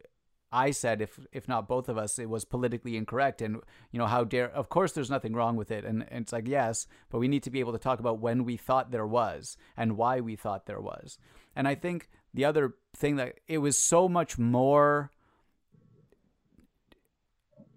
I 0.50 0.70
said, 0.70 1.02
if 1.02 1.20
if 1.32 1.46
not 1.46 1.68
both 1.68 1.88
of 1.88 1.98
us, 1.98 2.18
it 2.18 2.30
was 2.30 2.44
politically 2.44 2.96
incorrect, 2.96 3.42
and 3.42 3.60
you 3.90 3.98
know 3.98 4.06
how 4.06 4.24
dare. 4.24 4.48
Of 4.48 4.68
course, 4.68 4.92
there's 4.92 5.10
nothing 5.10 5.34
wrong 5.34 5.56
with 5.56 5.70
it, 5.70 5.84
and, 5.84 6.06
and, 6.10 6.22
it's 6.22 6.32
like 6.32 6.48
yes, 6.48 6.86
but 7.10 7.18
we 7.18 7.28
need 7.28 7.42
to 7.42 7.50
be 7.50 7.60
able 7.60 7.72
to 7.72 7.78
talk 7.78 8.00
about 8.00 8.20
when 8.20 8.44
we 8.44 8.56
thought 8.56 8.90
there 8.90 9.06
was 9.06 9.56
and 9.76 9.96
why 9.96 10.20
we 10.20 10.36
thought 10.36 10.66
there 10.66 10.80
was. 10.80 11.18
And 11.54 11.68
I 11.68 11.74
think 11.74 12.08
the 12.32 12.44
other 12.44 12.74
thing 12.96 13.16
that 13.16 13.40
it 13.46 13.58
was 13.58 13.76
so 13.76 14.08
much 14.08 14.38
more 14.38 15.10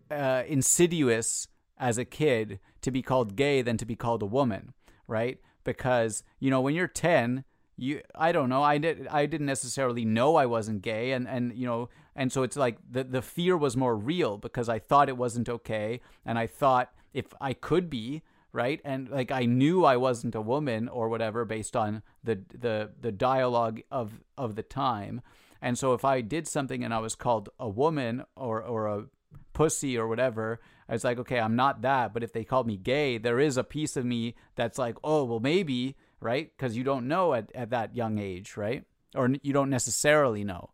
uh, 0.09 0.43
insidious 0.47 1.47
as 1.77 1.97
a 1.97 2.05
kid 2.05 2.59
to 2.81 2.91
be 2.91 3.01
called 3.01 3.35
gay 3.35 3.61
than 3.61 3.77
to 3.77 3.85
be 3.85 3.95
called 3.95 4.21
a 4.21 4.27
woman, 4.27 4.73
right? 5.07 5.39
Because 5.63 6.23
you 6.39 6.49
know 6.49 6.61
when 6.61 6.73
you're 6.73 6.87
ten, 6.87 7.43
you 7.75 8.01
I 8.15 8.31
don't 8.31 8.49
know 8.49 8.63
I 8.63 8.77
did 8.77 9.07
I 9.07 9.25
didn't 9.25 9.47
necessarily 9.47 10.05
know 10.05 10.35
I 10.35 10.45
wasn't 10.45 10.81
gay 10.81 11.11
and 11.11 11.27
and 11.27 11.53
you 11.53 11.65
know 11.65 11.89
and 12.15 12.31
so 12.31 12.43
it's 12.43 12.55
like 12.55 12.77
the 12.89 13.03
the 13.03 13.21
fear 13.21 13.57
was 13.57 13.77
more 13.77 13.95
real 13.95 14.37
because 14.37 14.69
I 14.69 14.79
thought 14.79 15.09
it 15.09 15.17
wasn't 15.17 15.49
okay 15.49 16.01
and 16.25 16.37
I 16.37 16.47
thought 16.47 16.91
if 17.13 17.25
I 17.39 17.53
could 17.53 17.89
be 17.89 18.21
right 18.51 18.81
and 18.83 19.09
like 19.09 19.31
I 19.31 19.45
knew 19.45 19.85
I 19.85 19.97
wasn't 19.97 20.35
a 20.35 20.41
woman 20.41 20.89
or 20.89 21.09
whatever 21.09 21.45
based 21.45 21.75
on 21.75 22.03
the 22.23 22.39
the 22.57 22.91
the 22.99 23.11
dialogue 23.11 23.81
of 23.91 24.21
of 24.37 24.55
the 24.55 24.63
time 24.63 25.21
and 25.61 25.77
so 25.77 25.93
if 25.93 26.03
I 26.03 26.21
did 26.21 26.47
something 26.47 26.83
and 26.83 26.93
I 26.93 26.99
was 26.99 27.15
called 27.15 27.49
a 27.59 27.69
woman 27.69 28.23
or 28.35 28.61
or 28.61 28.87
a 28.87 29.05
pussy 29.53 29.97
or 29.97 30.07
whatever 30.07 30.59
I 30.89 30.93
was 30.93 31.03
like 31.03 31.19
okay 31.19 31.39
I'm 31.39 31.55
not 31.55 31.81
that 31.83 32.13
but 32.13 32.23
if 32.23 32.33
they 32.33 32.43
called 32.43 32.67
me 32.67 32.77
gay 32.77 33.17
there 33.17 33.39
is 33.39 33.57
a 33.57 33.63
piece 33.63 33.95
of 33.95 34.05
me 34.05 34.35
that's 34.55 34.77
like 34.77 34.97
oh 35.03 35.23
well 35.23 35.39
maybe 35.39 35.95
right? 36.21 36.51
Because 36.55 36.77
you 36.77 36.83
don't 36.83 37.07
know 37.07 37.33
at, 37.33 37.51
at 37.53 37.71
that 37.71 37.95
young 37.95 38.19
age, 38.19 38.55
right? 38.55 38.85
Or 39.15 39.29
you 39.41 39.51
don't 39.51 39.69
necessarily 39.69 40.45
know. 40.45 40.69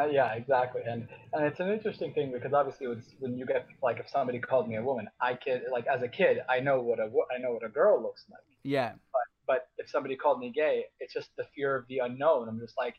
Uh, 0.00 0.06
yeah, 0.06 0.32
exactly, 0.34 0.82
and 0.84 1.06
and 1.32 1.44
it's 1.44 1.60
an 1.60 1.68
interesting 1.68 2.12
thing 2.12 2.32
because 2.32 2.52
obviously 2.52 2.86
it's, 2.86 3.14
when 3.20 3.38
you 3.38 3.46
get 3.46 3.66
like 3.82 4.00
if 4.00 4.08
somebody 4.08 4.40
called 4.40 4.68
me 4.68 4.76
a 4.76 4.82
woman, 4.82 5.08
I 5.20 5.34
can 5.34 5.62
like 5.70 5.86
as 5.86 6.02
a 6.02 6.08
kid 6.08 6.38
I 6.48 6.58
know 6.60 6.80
what 6.80 6.98
a 6.98 7.10
I 7.34 7.38
know 7.38 7.52
what 7.52 7.64
a 7.64 7.68
girl 7.68 8.02
looks 8.02 8.24
like. 8.28 8.42
Yeah. 8.64 8.92
But 9.12 9.22
but 9.46 9.68
if 9.78 9.88
somebody 9.88 10.16
called 10.16 10.40
me 10.40 10.50
gay, 10.50 10.84
it's 10.98 11.14
just 11.14 11.28
the 11.36 11.44
fear 11.54 11.76
of 11.76 11.86
the 11.88 11.98
unknown. 11.98 12.48
I'm 12.48 12.58
just 12.58 12.76
like 12.76 12.94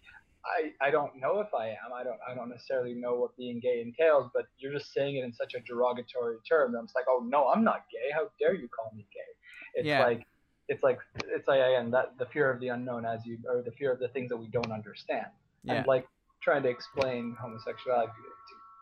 I 0.46 0.72
I 0.88 0.90
don't 0.90 1.20
know 1.20 1.42
if 1.42 1.54
I 1.54 1.68
am. 1.68 1.92
I 1.94 2.06
don't 2.06 2.20
I 2.30 2.34
don't 2.34 2.50
necessarily 2.50 2.94
know 2.94 3.16
what 3.16 3.36
being 3.36 3.60
gay 3.60 3.82
entails, 3.82 4.32
but 4.34 4.46
you're 4.58 4.72
just 4.72 4.94
saying 4.94 5.18
it 5.18 5.26
in 5.26 5.34
such 5.34 5.54
a 5.54 5.60
derogatory 5.60 6.38
term. 6.48 6.76
I'm 6.76 6.86
just 6.86 6.96
like, 6.96 7.06
oh 7.10 7.26
no, 7.28 7.50
I'm 7.50 7.66
not 7.66 7.86
gay. 7.92 8.14
How 8.14 8.30
dare 8.40 8.54
you 8.54 8.70
call 8.70 8.94
me 8.96 9.06
gay? 9.14 9.82
It's 9.82 9.88
yeah. 9.88 10.06
like 10.06 10.26
it's 10.70 10.82
like 10.82 11.00
it's 11.28 11.48
like 11.50 11.60
again 11.60 11.92
that 11.92 12.18
the 12.18 12.26
fear 12.28 12.50
of 12.50 12.62
the 12.62 12.70
unknown 12.70 13.06
as 13.06 13.26
you 13.26 13.38
or 13.50 13.62
the 13.62 13.72
fear 13.72 13.92
of 13.92 14.00
the 14.00 14.08
things 14.08 14.30
that 14.30 14.38
we 14.38 14.48
don't 14.48 14.72
understand 14.72 15.28
yeah. 15.66 15.74
and 15.74 15.88
like 15.88 16.08
trying 16.46 16.64
to 16.64 16.70
explain 16.70 17.36
homosexuality 17.42 18.14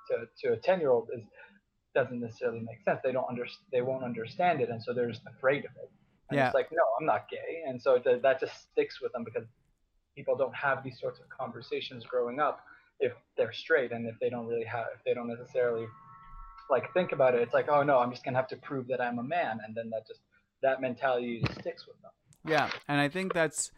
to, 0.10 0.18
to, 0.18 0.28
to 0.50 0.54
a 0.54 0.58
10 0.58 0.80
year 0.82 0.92
old 0.92 1.10
is 1.16 1.24
doesn't 1.96 2.20
necessarily 2.20 2.60
make 2.60 2.82
sense. 2.84 3.00
They 3.04 3.12
don't 3.12 3.28
under 3.30 3.46
they 3.72 3.82
won't 3.82 4.04
understand 4.04 4.62
it 4.62 4.70
and 4.70 4.84
so 4.84 4.94
they're 4.94 5.10
just 5.10 5.22
afraid 5.38 5.60
of 5.60 5.72
it. 5.82 5.90
And 6.30 6.38
yeah. 6.38 6.48
it's 6.48 6.56
like 6.56 6.70
no 6.72 6.84
i'm 7.00 7.06
not 7.06 7.30
gay. 7.30 7.64
And 7.66 7.82
so 7.82 7.98
th- 7.98 8.22
that 8.22 8.40
just 8.40 8.54
sticks 8.72 9.00
with 9.02 9.12
them 9.14 9.24
because 9.24 9.46
people 10.16 10.36
don't 10.36 10.56
have 10.56 10.84
these 10.84 11.00
sorts 11.00 11.20
of 11.20 11.30
conversations 11.30 12.04
growing 12.06 12.40
up 12.40 12.60
if 13.00 13.14
they're 13.38 13.54
straight 13.54 13.92
and 13.92 14.08
if 14.08 14.16
they 14.20 14.30
don't 14.30 14.48
really 14.48 14.66
have 14.66 14.88
if 14.96 15.04
they 15.06 15.14
don't 15.14 15.28
necessarily 15.28 15.86
like 16.70 16.92
think 16.94 17.12
about 17.12 17.36
it. 17.36 17.42
It's 17.42 17.54
like 17.54 17.70
oh 17.70 17.84
no 17.84 18.00
i'm 18.00 18.12
just 18.12 18.26
gonna 18.26 18.38
have 18.38 18.50
to 18.50 18.58
prove 18.58 18.88
that 18.88 19.00
i'm 19.00 19.20
a 19.20 19.24
man. 19.24 19.60
And 19.66 19.74
then 19.74 19.90
that 19.92 20.08
just 20.08 20.22
that 20.64 20.82
mentality 20.82 21.44
sticks 21.60 21.86
with 21.88 22.02
them. 22.02 22.12
Yeah, 22.46 22.70
and 22.88 23.00
I 23.00 23.08
think 23.08 23.34
that's 23.34 23.72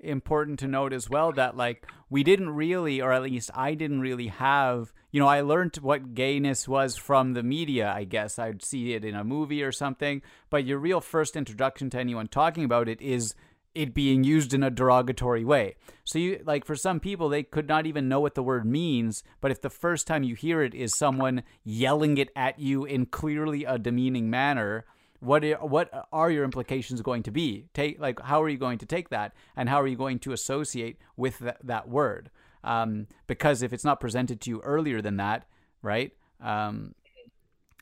important 0.00 0.58
to 0.60 0.66
note 0.66 0.92
as 0.92 1.08
well 1.08 1.32
that 1.32 1.56
like 1.56 1.86
we 2.10 2.22
didn't 2.22 2.50
really 2.50 3.00
or 3.00 3.12
at 3.12 3.22
least 3.22 3.50
I 3.54 3.74
didn't 3.74 4.00
really 4.00 4.28
have 4.28 4.92
you 5.10 5.20
know 5.20 5.28
I 5.28 5.40
learned 5.40 5.76
what 5.76 6.14
gayness 6.14 6.68
was 6.68 6.96
from 6.96 7.34
the 7.34 7.42
media 7.42 7.92
I 7.94 8.04
guess 8.04 8.38
I'd 8.38 8.62
see 8.62 8.94
it 8.94 9.04
in 9.04 9.14
a 9.14 9.24
movie 9.24 9.62
or 9.62 9.72
something 9.72 10.22
but 10.50 10.64
your 10.64 10.78
real 10.78 11.00
first 11.00 11.36
introduction 11.36 11.90
to 11.90 11.98
anyone 11.98 12.28
talking 12.28 12.64
about 12.64 12.88
it 12.88 13.00
is 13.00 13.34
it 13.78 13.94
being 13.94 14.24
used 14.24 14.52
in 14.54 14.64
a 14.64 14.70
derogatory 14.70 15.44
way. 15.44 15.76
So 16.02 16.18
you 16.18 16.42
like 16.44 16.64
for 16.64 16.74
some 16.74 16.98
people 16.98 17.28
they 17.28 17.44
could 17.44 17.68
not 17.68 17.86
even 17.86 18.08
know 18.08 18.18
what 18.18 18.34
the 18.34 18.42
word 18.42 18.66
means, 18.66 19.22
but 19.40 19.52
if 19.52 19.60
the 19.60 19.70
first 19.70 20.06
time 20.06 20.24
you 20.24 20.34
hear 20.34 20.62
it 20.62 20.74
is 20.74 20.98
someone 20.98 21.44
yelling 21.62 22.18
it 22.18 22.30
at 22.34 22.58
you 22.58 22.84
in 22.84 23.06
clearly 23.06 23.64
a 23.64 23.78
demeaning 23.78 24.30
manner, 24.30 24.84
what 25.20 25.44
are, 25.44 25.56
what 25.56 26.08
are 26.12 26.30
your 26.30 26.44
implications 26.44 27.02
going 27.02 27.22
to 27.24 27.30
be? 27.30 27.66
Take 27.74 28.00
like 28.00 28.20
how 28.20 28.42
are 28.42 28.48
you 28.48 28.58
going 28.58 28.78
to 28.78 28.86
take 28.86 29.08
that? 29.10 29.34
And 29.56 29.68
how 29.68 29.80
are 29.80 29.86
you 29.86 29.96
going 29.96 30.18
to 30.20 30.32
associate 30.32 30.98
with 31.16 31.38
that, 31.40 31.58
that 31.64 31.88
word? 31.88 32.30
Um, 32.64 33.06
because 33.26 33.62
if 33.62 33.72
it's 33.72 33.84
not 33.84 34.00
presented 34.00 34.40
to 34.42 34.50
you 34.50 34.60
earlier 34.60 35.00
than 35.00 35.16
that 35.18 35.46
right 35.82 36.12
um, 36.40 36.94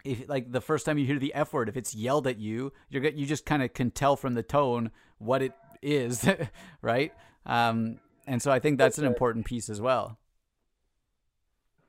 if 0.05 0.29
like 0.29 0.53
the 0.53 0.61
first 0.61 0.87
time 0.87 0.99
you 0.99 1.07
hear 1.07 1.19
the 1.19 1.35
f 1.35 1.53
word 1.53 1.69
if 1.69 1.77
it's 1.77 1.95
yelled 1.95 2.27
at 2.27 2.39
you 2.39 2.73
you're 2.89 3.05
you 3.05 3.27
just 3.27 3.45
kind 3.47 3.63
of 3.63 3.73
can 3.75 3.91
tell 3.91 4.17
from 4.17 4.35
the 4.35 4.43
tone 4.43 4.91
what 5.19 5.43
it 5.43 5.53
is 5.83 6.29
right? 6.83 7.13
Um, 7.45 8.01
and 8.27 8.43
so 8.43 8.51
i 8.51 8.59
think 8.59 8.79
that's 8.79 8.99
an 8.99 9.05
important 9.05 9.45
piece 9.45 9.69
as 9.69 9.81
well. 9.81 10.19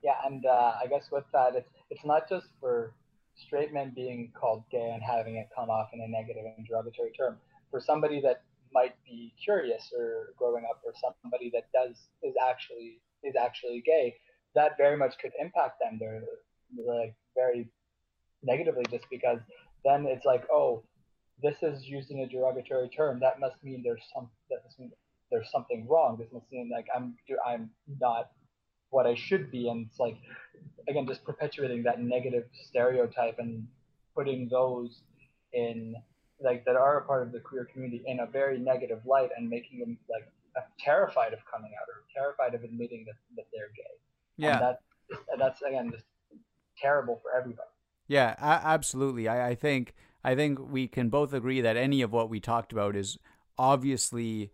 Yeah 0.04 0.16
and 0.26 0.46
uh, 0.46 0.74
i 0.82 0.88
guess 0.88 1.10
with 1.12 1.26
that 1.34 1.56
it's 1.56 1.70
it's 1.90 2.06
not 2.06 2.30
just 2.30 2.48
for 2.60 2.94
straight 3.38 3.74
men 3.74 3.92
being 3.96 4.32
called 4.40 4.64
gay 4.72 4.92
and 4.94 5.02
having 5.04 5.36
it 5.38 5.48
come 5.56 5.70
off 5.70 5.90
in 5.94 6.02
a 6.02 6.08
negative 6.08 6.44
and 6.58 6.68
derogatory 6.68 7.12
term. 7.12 7.38
For 7.72 7.80
somebody 7.80 8.22
that 8.22 8.44
might 8.74 8.96
be 9.06 9.34
curious 9.44 9.92
or 9.98 10.34
growing 10.38 10.66
up, 10.70 10.82
or 10.86 10.94
somebody 11.24 11.52
that 11.54 11.72
does 11.74 11.96
is 12.24 12.36
actually 12.50 13.00
is 13.24 13.36
actually 13.36 13.82
gay, 13.86 14.16
that 14.56 14.78
very 14.78 14.98
much 14.98 15.16
could 15.22 15.32
impact 15.40 15.80
them. 15.82 15.98
They're, 16.00 16.24
they're 16.76 16.96
like 16.96 17.16
very 17.36 17.70
negatively, 18.44 18.84
just 18.90 19.06
because 19.10 19.40
then 19.84 20.06
it's 20.06 20.26
like, 20.26 20.44
oh, 20.52 20.84
this 21.42 21.58
is 21.62 21.86
used 21.86 22.12
in 22.12 22.20
a 22.20 22.28
derogatory 22.28 22.90
term. 22.90 23.20
That 23.20 23.40
must 23.40 23.64
mean 23.64 23.82
there's 23.84 24.04
some 24.14 24.30
that 24.50 24.60
must 24.64 24.80
mean 24.80 24.92
there's 25.32 25.52
something 25.52 25.88
wrong. 25.88 26.18
This 26.20 26.32
must 26.32 26.52
mean 26.52 26.70
like 26.72 26.88
I'm 26.96 27.16
I'm 27.46 27.70
not 28.00 28.32
what 28.90 29.06
I 29.06 29.16
should 29.16 29.52
be. 29.52 29.70
And 29.70 29.88
it's 29.90 30.00
like, 30.00 30.18
again, 30.88 31.06
just 31.08 31.24
perpetuating 31.24 31.84
that 31.84 32.02
negative 32.02 32.46
stereotype 32.68 33.40
and 33.40 33.68
putting 34.16 34.48
those 34.50 35.02
in 35.54 35.96
like 36.40 36.66
that 36.66 36.76
are 36.76 37.00
a 37.00 37.06
part 37.06 37.24
of 37.24 37.32
the 37.32 37.40
queer 37.40 37.66
community 37.66 38.04
in 38.06 38.20
a 38.20 38.26
very 38.26 38.60
negative 38.60 39.00
light 39.06 39.30
and 39.38 39.50
making 39.50 39.80
them 39.80 39.98
like 40.10 40.28
uh, 40.56 40.62
terrified 40.80 41.34
of 41.34 41.40
coming 41.52 41.72
out 41.80 41.88
or 41.88 42.04
terrified 42.16 42.54
of 42.54 42.64
admitting 42.64 43.06
that, 43.06 43.16
that 43.36 43.46
they're 43.54 43.72
gay. 43.76 43.84
Yeah. 44.38 44.52
And 44.54 44.62
that, 44.62 44.80
that's 45.40 45.62
again 45.62 45.92
just 45.92 46.06
terrible 46.80 47.20
for 47.24 47.32
everybody. 47.36 47.70
Yeah, 48.08 48.36
absolutely. 48.40 49.28
I, 49.28 49.50
I 49.50 49.56
think 49.56 49.94
I 50.24 50.36
think 50.36 50.60
we 50.60 50.88
can 50.88 51.10
both 51.10 51.34
agree 51.34 51.62
that 51.62 51.76
any 51.76 52.02
of 52.02 52.12
what 52.12 52.30
we 52.30 52.40
talked 52.40 52.72
about 52.72 52.96
is 52.96 53.18
obviously 53.58 54.52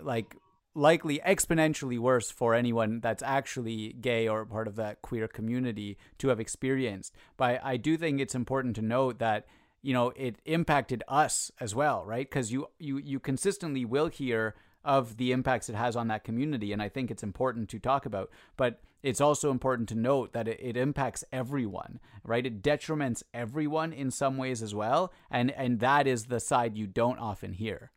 like 0.00 0.36
likely 0.78 1.20
exponentially 1.26 1.98
worse 1.98 2.30
for 2.30 2.54
anyone 2.54 3.00
that's 3.00 3.22
actually 3.22 3.94
gay 3.94 4.28
or 4.28 4.46
part 4.46 4.68
of 4.68 4.76
that 4.76 5.02
queer 5.02 5.26
community 5.26 5.98
to 6.18 6.28
have 6.28 6.38
experienced. 6.38 7.14
But 7.36 7.60
I 7.64 7.76
do 7.76 7.96
think 7.96 8.20
it's 8.20 8.34
important 8.34 8.76
to 8.76 8.82
note 8.82 9.18
that 9.18 9.46
you 9.82 9.92
know 9.92 10.12
it 10.16 10.36
impacted 10.44 11.02
us 11.08 11.50
as 11.60 11.74
well, 11.74 12.04
right? 12.04 12.28
Because 12.28 12.52
you 12.52 12.68
you 12.78 12.98
you 12.98 13.18
consistently 13.18 13.84
will 13.84 14.06
hear 14.06 14.54
of 14.84 15.16
the 15.16 15.32
impacts 15.32 15.68
it 15.68 15.74
has 15.74 15.96
on 15.96 16.08
that 16.08 16.24
community, 16.24 16.72
and 16.72 16.80
I 16.80 16.88
think 16.88 17.10
it's 17.10 17.24
important 17.24 17.68
to 17.70 17.80
talk 17.80 18.06
about. 18.06 18.30
But 18.56 18.80
it's 19.02 19.20
also 19.20 19.50
important 19.50 19.88
to 19.90 19.94
note 19.94 20.32
that 20.32 20.48
it, 20.48 20.58
it 20.60 20.76
impacts 20.76 21.24
everyone, 21.32 21.98
right? 22.24 22.46
It 22.46 22.62
detriments 22.62 23.22
everyone 23.34 23.92
in 23.92 24.10
some 24.12 24.36
ways 24.36 24.62
as 24.62 24.74
well, 24.74 25.12
and 25.28 25.50
and 25.50 25.80
that 25.80 26.06
is 26.06 26.26
the 26.26 26.40
side 26.40 26.76
you 26.76 26.86
don't 26.86 27.18
often 27.18 27.52
hear. 27.52 27.90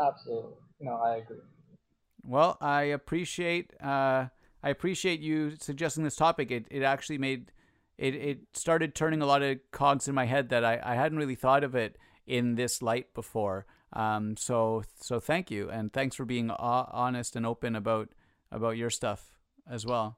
Absolutely. 0.00 0.61
No, 0.82 0.96
I 0.96 1.16
agree. 1.16 1.38
Well, 2.24 2.58
I 2.60 2.82
appreciate 2.82 3.72
uh, 3.80 4.26
I 4.62 4.70
appreciate 4.70 5.20
you 5.20 5.54
suggesting 5.58 6.04
this 6.04 6.16
topic. 6.16 6.50
It 6.50 6.66
it 6.70 6.82
actually 6.82 7.18
made 7.18 7.52
it 7.96 8.14
it 8.14 8.40
started 8.52 8.94
turning 8.94 9.22
a 9.22 9.26
lot 9.26 9.42
of 9.42 9.58
cogs 9.70 10.08
in 10.08 10.14
my 10.14 10.26
head 10.26 10.48
that 10.50 10.64
I, 10.64 10.80
I 10.82 10.94
hadn't 10.96 11.18
really 11.18 11.36
thought 11.36 11.64
of 11.64 11.74
it 11.74 11.96
in 12.26 12.56
this 12.56 12.82
light 12.82 13.14
before. 13.14 13.64
Um, 13.92 14.36
so 14.36 14.82
so 15.00 15.20
thank 15.20 15.50
you 15.50 15.70
and 15.70 15.92
thanks 15.92 16.16
for 16.16 16.24
being 16.24 16.50
honest 16.50 17.36
and 17.36 17.46
open 17.46 17.76
about 17.76 18.08
about 18.50 18.76
your 18.76 18.90
stuff 18.90 19.38
as 19.70 19.86
well. 19.86 20.16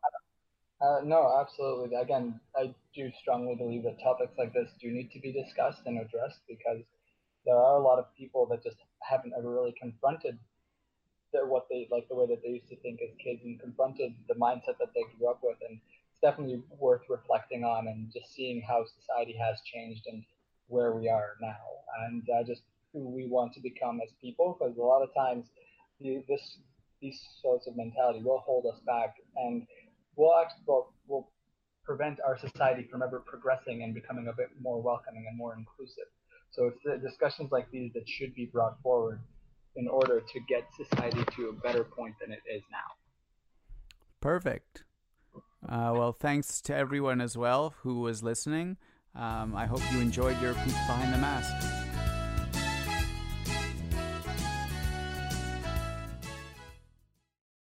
Uh, 0.80 1.00
no, 1.04 1.40
absolutely. 1.40 1.94
Again, 1.96 2.40
I 2.56 2.74
do 2.94 3.10
strongly 3.20 3.54
believe 3.54 3.84
that 3.84 3.96
topics 4.02 4.32
like 4.38 4.52
this 4.52 4.70
do 4.80 4.90
need 4.90 5.10
to 5.12 5.20
be 5.20 5.32
discussed 5.32 5.82
and 5.86 5.98
addressed 5.98 6.40
because 6.48 6.82
there 7.46 7.56
are 7.56 7.76
a 7.76 7.82
lot 7.82 7.98
of 7.98 8.06
people 8.16 8.46
that 8.50 8.62
just 8.62 8.76
haven't 9.00 9.32
ever 9.38 9.50
really 9.50 9.74
confronted 9.80 10.38
their, 11.34 11.46
what 11.46 11.66
they 11.68 11.86
like 11.90 12.08
the 12.08 12.14
way 12.14 12.26
that 12.26 12.40
they 12.42 12.50
used 12.50 12.68
to 12.68 12.76
think 12.76 13.00
as 13.02 13.10
kids 13.22 13.42
and 13.44 13.60
confronted 13.60 14.14
the 14.28 14.34
mindset 14.34 14.78
that 14.78 14.94
they 14.94 15.02
grew 15.18 15.28
up 15.28 15.40
with 15.42 15.58
and 15.68 15.76
it's 15.76 16.20
definitely 16.22 16.62
worth 16.78 17.02
reflecting 17.10 17.64
on 17.64 17.88
and 17.88 18.10
just 18.14 18.32
seeing 18.34 18.62
how 18.62 18.86
society 19.00 19.36
has 19.36 19.58
changed 19.66 20.06
and 20.06 20.22
where 20.68 20.92
we 20.92 21.08
are 21.08 21.34
now. 21.42 21.66
And 22.06 22.22
uh, 22.30 22.44
just 22.46 22.62
who 22.92 23.10
we 23.10 23.26
want 23.26 23.52
to 23.54 23.60
become 23.60 24.00
as 24.00 24.10
people 24.22 24.56
because 24.56 24.76
a 24.78 24.80
lot 24.80 25.02
of 25.02 25.12
times 25.14 25.46
this 26.00 26.58
these 27.02 27.20
sorts 27.42 27.66
of 27.66 27.76
mentality 27.76 28.22
will 28.22 28.42
hold 28.46 28.64
us 28.66 28.80
back 28.86 29.16
and 29.36 29.66
will 30.16 30.32
actually 30.40 30.62
will, 30.66 30.92
will 31.08 31.28
prevent 31.84 32.18
our 32.26 32.38
society 32.38 32.86
from 32.90 33.02
ever 33.02 33.20
progressing 33.20 33.82
and 33.82 33.92
becoming 33.92 34.28
a 34.28 34.32
bit 34.32 34.48
more 34.62 34.80
welcoming 34.80 35.26
and 35.28 35.36
more 35.36 35.54
inclusive. 35.54 36.08
So 36.52 36.66
it's 36.66 36.78
the 36.84 36.96
discussions 36.96 37.50
like 37.52 37.70
these 37.70 37.92
that 37.94 38.08
should 38.08 38.34
be 38.34 38.46
brought 38.46 38.80
forward 38.80 39.20
in 39.76 39.88
order 39.88 40.20
to 40.20 40.40
get 40.48 40.64
society 40.76 41.24
to 41.36 41.48
a 41.48 41.52
better 41.52 41.84
point 41.84 42.14
than 42.20 42.30
it 42.30 42.42
is 42.52 42.62
now. 42.70 42.94
Perfect. 44.20 44.84
Uh, 45.68 45.92
well, 45.94 46.12
thanks 46.12 46.60
to 46.62 46.74
everyone 46.74 47.20
as 47.20 47.36
well 47.36 47.74
who 47.82 48.00
was 48.00 48.22
listening. 48.22 48.76
Um, 49.14 49.54
I 49.54 49.66
hope 49.66 49.80
you 49.92 50.00
enjoyed 50.00 50.40
your 50.40 50.54
behind 50.54 51.12
the 51.12 51.18
mask. 51.18 51.93